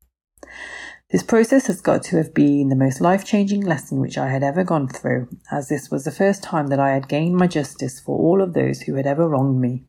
This 1.12 1.22
process 1.22 1.66
has 1.66 1.82
got 1.82 2.02
to 2.04 2.16
have 2.16 2.32
been 2.32 2.70
the 2.70 2.74
most 2.74 2.98
life 3.02 3.22
changing 3.22 3.60
lesson 3.60 4.00
which 4.00 4.16
I 4.16 4.28
had 4.30 4.42
ever 4.42 4.64
gone 4.64 4.88
through, 4.88 5.28
as 5.50 5.68
this 5.68 5.90
was 5.90 6.04
the 6.04 6.10
first 6.10 6.42
time 6.42 6.68
that 6.68 6.80
I 6.80 6.92
had 6.92 7.06
gained 7.06 7.36
my 7.36 7.46
justice 7.46 8.00
for 8.00 8.18
all 8.18 8.40
of 8.40 8.54
those 8.54 8.80
who 8.80 8.94
had 8.94 9.06
ever 9.06 9.28
wronged 9.28 9.60
me. 9.60 9.84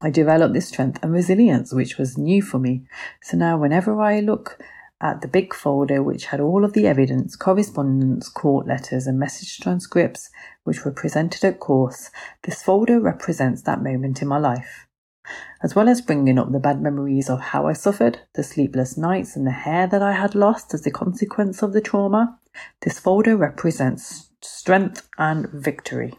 I 0.00 0.10
developed 0.10 0.54
this 0.54 0.68
strength 0.68 1.00
and 1.02 1.12
resilience 1.12 1.72
which 1.72 1.98
was 1.98 2.16
new 2.16 2.40
for 2.40 2.60
me, 2.60 2.86
so 3.20 3.36
now 3.36 3.58
whenever 3.58 4.00
I 4.00 4.20
look 4.20 4.62
at 5.00 5.22
the 5.22 5.28
big 5.28 5.52
folder 5.52 6.04
which 6.04 6.26
had 6.26 6.38
all 6.38 6.64
of 6.64 6.72
the 6.72 6.86
evidence, 6.86 7.34
correspondence, 7.34 8.28
court 8.28 8.68
letters, 8.68 9.08
and 9.08 9.18
message 9.18 9.58
transcripts 9.58 10.30
which 10.62 10.84
were 10.84 10.92
presented 10.92 11.44
at 11.44 11.58
course. 11.58 12.10
This 12.44 12.62
folder 12.62 13.00
represents 13.00 13.62
that 13.62 13.82
moment 13.82 14.22
in 14.22 14.28
my 14.28 14.38
life. 14.38 14.85
As 15.62 15.74
well 15.74 15.88
as 15.88 16.00
bringing 16.00 16.38
up 16.38 16.52
the 16.52 16.58
bad 16.58 16.80
memories 16.80 17.28
of 17.28 17.40
how 17.40 17.66
I 17.66 17.72
suffered, 17.72 18.20
the 18.34 18.42
sleepless 18.42 18.96
nights, 18.96 19.36
and 19.36 19.46
the 19.46 19.50
hair 19.50 19.86
that 19.86 20.02
I 20.02 20.12
had 20.12 20.34
lost 20.34 20.74
as 20.74 20.86
a 20.86 20.90
consequence 20.90 21.62
of 21.62 21.72
the 21.72 21.80
trauma. 21.80 22.38
This 22.82 22.98
folder 22.98 23.36
represents 23.36 24.30
strength 24.42 25.08
and 25.18 25.48
victory. 25.50 26.14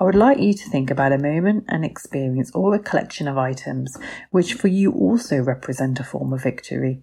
I 0.00 0.04
would 0.04 0.14
like 0.14 0.38
you 0.38 0.54
to 0.54 0.70
think 0.70 0.90
about 0.90 1.12
a 1.12 1.18
moment, 1.18 1.64
an 1.68 1.84
experience, 1.84 2.50
or 2.54 2.74
a 2.74 2.78
collection 2.78 3.28
of 3.28 3.36
items 3.36 3.98
which 4.30 4.54
for 4.54 4.68
you 4.68 4.92
also 4.92 5.42
represent 5.42 6.00
a 6.00 6.04
form 6.04 6.32
of 6.32 6.42
victory, 6.42 7.02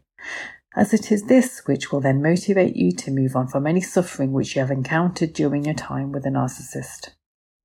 as 0.75 0.93
it 0.93 1.11
is 1.11 1.25
this 1.25 1.61
which 1.65 1.91
will 1.91 2.01
then 2.01 2.23
motivate 2.23 2.75
you 2.75 2.91
to 2.93 3.11
move 3.11 3.35
on 3.35 3.47
from 3.47 3.67
any 3.67 3.81
suffering 3.81 4.31
which 4.31 4.55
you 4.55 4.61
have 4.61 4.71
encountered 4.71 5.33
during 5.33 5.65
your 5.65 5.75
time 5.75 6.11
with 6.11 6.25
a 6.25 6.29
narcissist. 6.29 7.11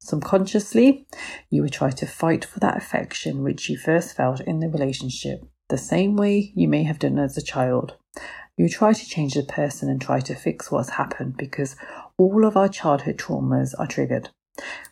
Subconsciously, 0.05 1.07
you 1.49 1.63
would 1.63 1.73
try 1.73 1.91
to 1.93 2.07
fight 2.07 2.45
for 2.45 2.59
that 2.59 2.77
affection 2.77 3.45
which 3.45 3.71
you 3.71 3.79
first 3.79 4.17
felt 4.17 4.41
in 4.41 4.59
the 4.59 4.69
relationship, 4.69 5.45
the 5.69 5.79
same 5.79 6.17
way 6.17 6.53
you 6.57 6.67
may 6.67 6.83
have 6.83 6.99
done 6.99 7.21
as 7.21 7.37
a 7.37 7.43
child. 7.43 7.95
You 8.57 8.69
try 8.69 8.95
to 8.95 9.09
change 9.09 9.35
the 9.35 9.45
person 9.45 9.89
and 9.89 10.01
try 10.01 10.19
to 10.19 10.35
fix 10.35 10.73
what's 10.73 10.91
happened 10.91 11.37
because 11.37 11.77
all 12.19 12.45
of 12.45 12.57
our 12.57 12.69
childhood 12.69 13.17
traumas 13.17 13.75
are 13.79 13.87
triggered. 13.87 14.31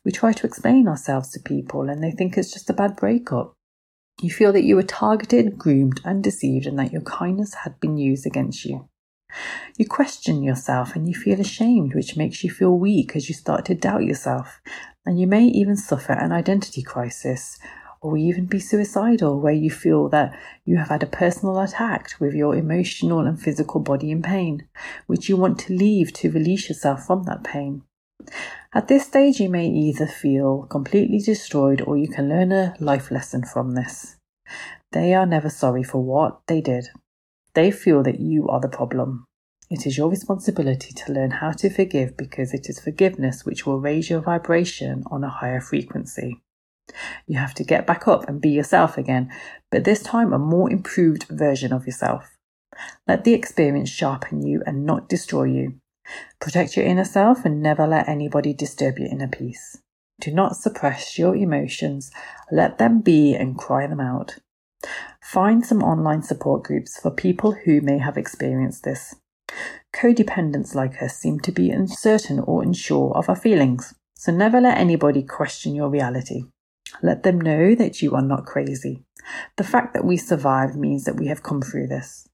We 0.04 0.12
try 0.12 0.32
to 0.32 0.46
explain 0.46 0.86
ourselves 0.86 1.30
to 1.32 1.40
people 1.40 1.90
and 1.90 2.04
they 2.04 2.12
think 2.12 2.38
it's 2.38 2.52
just 2.52 2.70
a 2.70 2.72
bad 2.72 2.94
breakup. 2.94 3.54
You 4.22 4.30
feel 4.30 4.52
that 4.52 4.64
you 4.64 4.76
were 4.76 4.84
targeted, 4.84 5.58
groomed, 5.58 6.00
and 6.04 6.22
deceived, 6.22 6.66
and 6.66 6.78
that 6.78 6.92
your 6.92 7.02
kindness 7.02 7.54
had 7.54 7.80
been 7.80 7.96
used 7.96 8.26
against 8.26 8.64
you. 8.64 8.89
You 9.76 9.86
question 9.86 10.42
yourself 10.42 10.94
and 10.94 11.08
you 11.08 11.14
feel 11.14 11.40
ashamed, 11.40 11.94
which 11.94 12.16
makes 12.16 12.44
you 12.44 12.50
feel 12.50 12.76
weak 12.76 13.14
as 13.16 13.28
you 13.28 13.34
start 13.34 13.64
to 13.66 13.74
doubt 13.74 14.04
yourself. 14.04 14.60
And 15.06 15.18
you 15.18 15.26
may 15.26 15.44
even 15.44 15.76
suffer 15.76 16.12
an 16.12 16.32
identity 16.32 16.82
crisis 16.82 17.58
or 18.02 18.16
even 18.16 18.46
be 18.46 18.58
suicidal, 18.58 19.40
where 19.40 19.52
you 19.52 19.70
feel 19.70 20.08
that 20.08 20.34
you 20.64 20.78
have 20.78 20.88
had 20.88 21.02
a 21.02 21.06
personal 21.06 21.58
attack 21.60 22.12
with 22.18 22.32
your 22.32 22.56
emotional 22.56 23.20
and 23.20 23.40
physical 23.40 23.80
body 23.80 24.10
in 24.10 24.22
pain, 24.22 24.66
which 25.06 25.28
you 25.28 25.36
want 25.36 25.58
to 25.58 25.74
leave 25.74 26.12
to 26.12 26.30
release 26.30 26.68
yourself 26.68 27.04
from 27.04 27.24
that 27.24 27.44
pain. 27.44 27.82
At 28.72 28.88
this 28.88 29.06
stage, 29.06 29.40
you 29.40 29.48
may 29.48 29.66
either 29.66 30.06
feel 30.06 30.62
completely 30.70 31.18
destroyed 31.18 31.82
or 31.82 31.96
you 31.96 32.08
can 32.08 32.28
learn 32.28 32.52
a 32.52 32.74
life 32.80 33.10
lesson 33.10 33.44
from 33.44 33.72
this. 33.72 34.16
They 34.92 35.14
are 35.14 35.26
never 35.26 35.50
sorry 35.50 35.82
for 35.82 36.02
what 36.02 36.40
they 36.46 36.60
did. 36.60 36.88
They 37.60 37.70
feel 37.70 38.02
that 38.04 38.20
you 38.20 38.48
are 38.48 38.58
the 38.58 38.70
problem. 38.70 39.26
It 39.68 39.86
is 39.86 39.98
your 39.98 40.08
responsibility 40.08 40.94
to 40.94 41.12
learn 41.12 41.30
how 41.30 41.52
to 41.60 41.68
forgive 41.68 42.16
because 42.16 42.54
it 42.54 42.70
is 42.70 42.80
forgiveness 42.80 43.44
which 43.44 43.66
will 43.66 43.78
raise 43.78 44.08
your 44.08 44.22
vibration 44.22 45.04
on 45.10 45.24
a 45.24 45.28
higher 45.28 45.60
frequency. 45.60 46.40
You 47.26 47.36
have 47.36 47.52
to 47.56 47.62
get 47.62 47.86
back 47.86 48.08
up 48.08 48.26
and 48.26 48.40
be 48.40 48.48
yourself 48.48 48.96
again, 48.96 49.30
but 49.70 49.84
this 49.84 50.02
time 50.02 50.32
a 50.32 50.38
more 50.38 50.70
improved 50.70 51.24
version 51.24 51.70
of 51.70 51.84
yourself. 51.84 52.30
Let 53.06 53.24
the 53.24 53.34
experience 53.34 53.90
sharpen 53.90 54.40
you 54.40 54.62
and 54.64 54.86
not 54.86 55.10
destroy 55.10 55.44
you. 55.44 55.74
Protect 56.40 56.78
your 56.78 56.86
inner 56.86 57.04
self 57.04 57.44
and 57.44 57.62
never 57.62 57.86
let 57.86 58.08
anybody 58.08 58.54
disturb 58.54 58.98
your 58.98 59.08
inner 59.08 59.28
peace. 59.28 59.76
Do 60.18 60.32
not 60.32 60.56
suppress 60.56 61.18
your 61.18 61.36
emotions, 61.36 62.10
let 62.50 62.78
them 62.78 63.02
be 63.02 63.34
and 63.34 63.58
cry 63.58 63.86
them 63.86 64.00
out. 64.00 64.38
Find 65.22 65.64
some 65.64 65.82
online 65.82 66.22
support 66.22 66.64
groups 66.64 66.98
for 66.98 67.10
people 67.10 67.52
who 67.52 67.80
may 67.80 67.98
have 67.98 68.16
experienced 68.16 68.84
this. 68.84 69.14
Codependents 69.92 70.74
like 70.74 71.02
us 71.02 71.16
seem 71.16 71.40
to 71.40 71.52
be 71.52 71.70
uncertain 71.70 72.40
or 72.40 72.62
unsure 72.62 73.12
of 73.16 73.28
our 73.28 73.36
feelings, 73.36 73.94
so 74.14 74.32
never 74.32 74.60
let 74.60 74.78
anybody 74.78 75.22
question 75.22 75.74
your 75.74 75.88
reality. 75.88 76.44
Let 77.02 77.22
them 77.22 77.40
know 77.40 77.74
that 77.74 78.02
you 78.02 78.14
are 78.14 78.22
not 78.22 78.46
crazy. 78.46 79.04
The 79.56 79.64
fact 79.64 79.94
that 79.94 80.04
we 80.04 80.16
survived 80.16 80.76
means 80.76 81.04
that 81.04 81.16
we 81.16 81.26
have 81.26 81.42
come 81.42 81.62
through 81.62 81.88
this. 81.88 82.28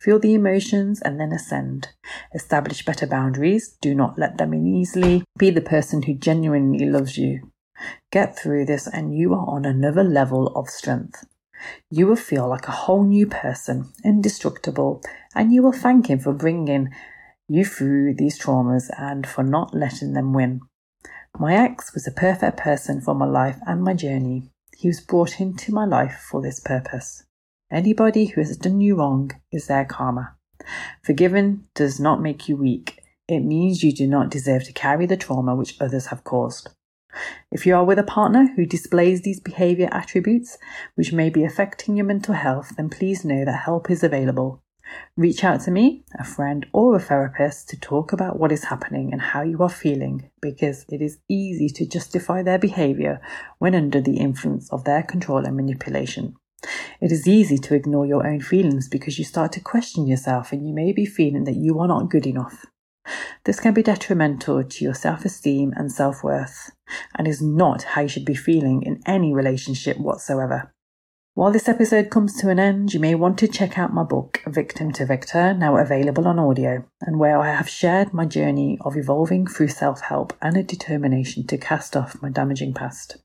Feel 0.00 0.20
the 0.20 0.34
emotions 0.34 1.02
and 1.02 1.18
then 1.18 1.32
ascend. 1.32 1.88
Establish 2.32 2.84
better 2.84 3.06
boundaries. 3.06 3.76
Do 3.80 3.94
not 3.94 4.18
let 4.18 4.38
them 4.38 4.52
in 4.52 4.66
easily. 4.66 5.24
Be 5.36 5.50
the 5.50 5.60
person 5.60 6.02
who 6.02 6.14
genuinely 6.14 6.86
loves 6.86 7.18
you. 7.18 7.50
Get 8.12 8.38
through 8.38 8.66
this 8.66 8.86
and 8.86 9.16
you 9.16 9.34
are 9.34 9.46
on 9.48 9.64
another 9.64 10.04
level 10.04 10.48
of 10.54 10.68
strength. 10.68 11.24
You 11.90 12.06
will 12.06 12.16
feel 12.16 12.48
like 12.48 12.68
a 12.68 12.72
whole 12.72 13.04
new 13.04 13.26
person, 13.26 13.92
indestructible, 14.04 15.02
and 15.34 15.52
you 15.52 15.62
will 15.62 15.72
thank 15.72 16.08
him 16.08 16.18
for 16.18 16.32
bringing 16.32 16.90
you 17.48 17.64
through 17.64 18.14
these 18.14 18.38
traumas 18.38 18.90
and 18.98 19.26
for 19.26 19.42
not 19.42 19.74
letting 19.74 20.12
them 20.12 20.32
win. 20.32 20.60
My 21.38 21.54
ex 21.54 21.94
was 21.94 22.06
a 22.06 22.12
perfect 22.12 22.56
person 22.56 23.00
for 23.00 23.14
my 23.14 23.26
life 23.26 23.58
and 23.66 23.82
my 23.82 23.94
journey. 23.94 24.50
He 24.76 24.88
was 24.88 25.00
brought 25.00 25.40
into 25.40 25.72
my 25.72 25.84
life 25.84 26.26
for 26.30 26.42
this 26.42 26.60
purpose. 26.60 27.24
Anybody 27.70 28.26
who 28.26 28.40
has 28.40 28.56
done 28.56 28.80
you 28.80 28.96
wrong 28.96 29.30
is 29.52 29.66
their 29.66 29.84
karma. 29.84 30.36
Forgiven 31.02 31.68
does 31.74 32.00
not 32.00 32.22
make 32.22 32.48
you 32.48 32.56
weak. 32.56 32.98
It 33.28 33.40
means 33.40 33.82
you 33.82 33.92
do 33.92 34.06
not 34.06 34.30
deserve 34.30 34.64
to 34.64 34.72
carry 34.72 35.06
the 35.06 35.16
trauma 35.16 35.54
which 35.54 35.76
others 35.80 36.06
have 36.06 36.24
caused. 36.24 36.70
If 37.50 37.66
you 37.66 37.74
are 37.74 37.84
with 37.84 37.98
a 37.98 38.02
partner 38.02 38.52
who 38.54 38.66
displays 38.66 39.22
these 39.22 39.40
behavior 39.40 39.88
attributes 39.90 40.58
which 40.94 41.12
may 41.12 41.30
be 41.30 41.44
affecting 41.44 41.96
your 41.96 42.06
mental 42.06 42.34
health, 42.34 42.74
then 42.76 42.90
please 42.90 43.24
know 43.24 43.44
that 43.44 43.64
help 43.64 43.90
is 43.90 44.04
available. 44.04 44.62
Reach 45.16 45.44
out 45.44 45.60
to 45.62 45.70
me, 45.70 46.04
a 46.18 46.24
friend, 46.24 46.66
or 46.72 46.96
a 46.96 47.00
therapist 47.00 47.68
to 47.68 47.78
talk 47.78 48.12
about 48.12 48.38
what 48.38 48.52
is 48.52 48.64
happening 48.64 49.12
and 49.12 49.20
how 49.20 49.42
you 49.42 49.62
are 49.62 49.68
feeling 49.68 50.30
because 50.40 50.84
it 50.88 51.02
is 51.02 51.18
easy 51.28 51.68
to 51.68 51.86
justify 51.86 52.42
their 52.42 52.58
behavior 52.58 53.20
when 53.58 53.74
under 53.74 54.00
the 54.00 54.16
influence 54.16 54.70
of 54.72 54.84
their 54.84 55.02
control 55.02 55.44
and 55.44 55.56
manipulation. 55.56 56.36
It 57.00 57.12
is 57.12 57.28
easy 57.28 57.58
to 57.58 57.74
ignore 57.74 58.06
your 58.06 58.26
own 58.26 58.40
feelings 58.40 58.88
because 58.88 59.18
you 59.18 59.24
start 59.24 59.52
to 59.52 59.60
question 59.60 60.06
yourself 60.06 60.52
and 60.52 60.66
you 60.66 60.74
may 60.74 60.92
be 60.92 61.06
feeling 61.06 61.44
that 61.44 61.56
you 61.56 61.78
are 61.78 61.88
not 61.88 62.10
good 62.10 62.26
enough. 62.26 62.66
This 63.44 63.60
can 63.60 63.74
be 63.74 63.82
detrimental 63.82 64.64
to 64.64 64.84
your 64.84 64.94
self 64.94 65.24
esteem 65.24 65.72
and 65.76 65.90
self 65.90 66.22
worth 66.22 66.70
and 67.16 67.26
is 67.28 67.42
not 67.42 67.82
how 67.82 68.02
you 68.02 68.08
should 68.08 68.24
be 68.24 68.34
feeling 68.34 68.82
in 68.82 69.00
any 69.06 69.34
relationship 69.34 69.98
whatsoever. 69.98 70.72
While 71.38 71.52
this 71.52 71.68
episode 71.68 72.10
comes 72.10 72.36
to 72.40 72.50
an 72.50 72.58
end, 72.58 72.92
you 72.92 72.98
may 72.98 73.14
want 73.14 73.38
to 73.38 73.46
check 73.46 73.78
out 73.78 73.94
my 73.94 74.02
book, 74.02 74.42
Victim 74.46 74.90
to 74.94 75.06
Victor, 75.06 75.54
now 75.54 75.76
available 75.76 76.26
on 76.26 76.36
audio, 76.36 76.84
and 77.00 77.20
where 77.20 77.38
I 77.38 77.52
have 77.54 77.68
shared 77.68 78.12
my 78.12 78.24
journey 78.24 78.76
of 78.80 78.96
evolving 78.96 79.46
through 79.46 79.68
self 79.68 80.00
help 80.00 80.32
and 80.42 80.56
a 80.56 80.64
determination 80.64 81.46
to 81.46 81.56
cast 81.56 81.96
off 81.96 82.20
my 82.20 82.28
damaging 82.28 82.74
past. 82.74 83.18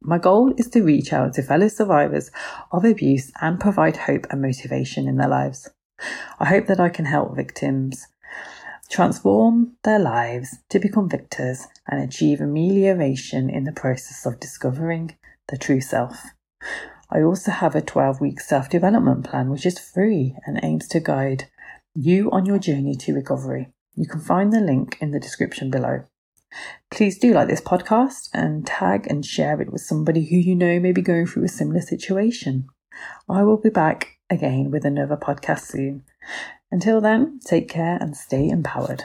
My 0.00 0.16
goal 0.16 0.54
is 0.56 0.68
to 0.68 0.82
reach 0.82 1.12
out 1.12 1.34
to 1.34 1.42
fellow 1.42 1.68
survivors 1.68 2.30
of 2.72 2.82
abuse 2.82 3.30
and 3.42 3.60
provide 3.60 3.98
hope 3.98 4.26
and 4.30 4.40
motivation 4.40 5.06
in 5.06 5.18
their 5.18 5.28
lives. 5.28 5.68
I 6.40 6.46
hope 6.46 6.66
that 6.68 6.80
I 6.80 6.88
can 6.88 7.04
help 7.04 7.36
victims 7.36 8.06
transform 8.94 9.72
their 9.82 9.98
lives 9.98 10.58
to 10.70 10.78
become 10.78 11.08
victors 11.08 11.66
and 11.88 12.00
achieve 12.00 12.40
amelioration 12.40 13.50
in 13.50 13.64
the 13.64 13.72
process 13.72 14.24
of 14.24 14.38
discovering 14.38 15.16
the 15.48 15.58
true 15.58 15.80
self. 15.80 16.26
I 17.10 17.20
also 17.20 17.50
have 17.50 17.74
a 17.74 17.82
12 17.82 18.20
week 18.20 18.40
self 18.40 18.70
development 18.70 19.24
plan 19.28 19.50
which 19.50 19.66
is 19.66 19.80
free 19.80 20.36
and 20.46 20.60
aims 20.62 20.86
to 20.88 21.00
guide 21.00 21.50
you 21.92 22.30
on 22.30 22.46
your 22.46 22.60
journey 22.60 22.94
to 22.94 23.14
recovery. 23.14 23.72
You 23.96 24.06
can 24.06 24.20
find 24.20 24.52
the 24.52 24.60
link 24.60 24.96
in 25.00 25.10
the 25.10 25.18
description 25.18 25.72
below. 25.72 26.04
Please 26.92 27.18
do 27.18 27.34
like 27.34 27.48
this 27.48 27.60
podcast 27.60 28.28
and 28.32 28.64
tag 28.64 29.08
and 29.10 29.26
share 29.26 29.60
it 29.60 29.72
with 29.72 29.82
somebody 29.82 30.24
who 30.24 30.36
you 30.36 30.54
know 30.54 30.78
may 30.78 30.92
be 30.92 31.02
going 31.02 31.26
through 31.26 31.44
a 31.44 31.48
similar 31.48 31.80
situation. 31.80 32.68
I 33.28 33.42
will 33.42 33.56
be 33.56 33.70
back 33.70 34.20
again 34.30 34.70
with 34.70 34.84
another 34.84 35.16
podcast 35.16 35.62
soon. 35.62 36.04
Until 36.74 37.00
then, 37.00 37.38
take 37.38 37.68
care 37.68 37.98
and 38.00 38.16
stay 38.16 38.48
empowered. 38.48 39.04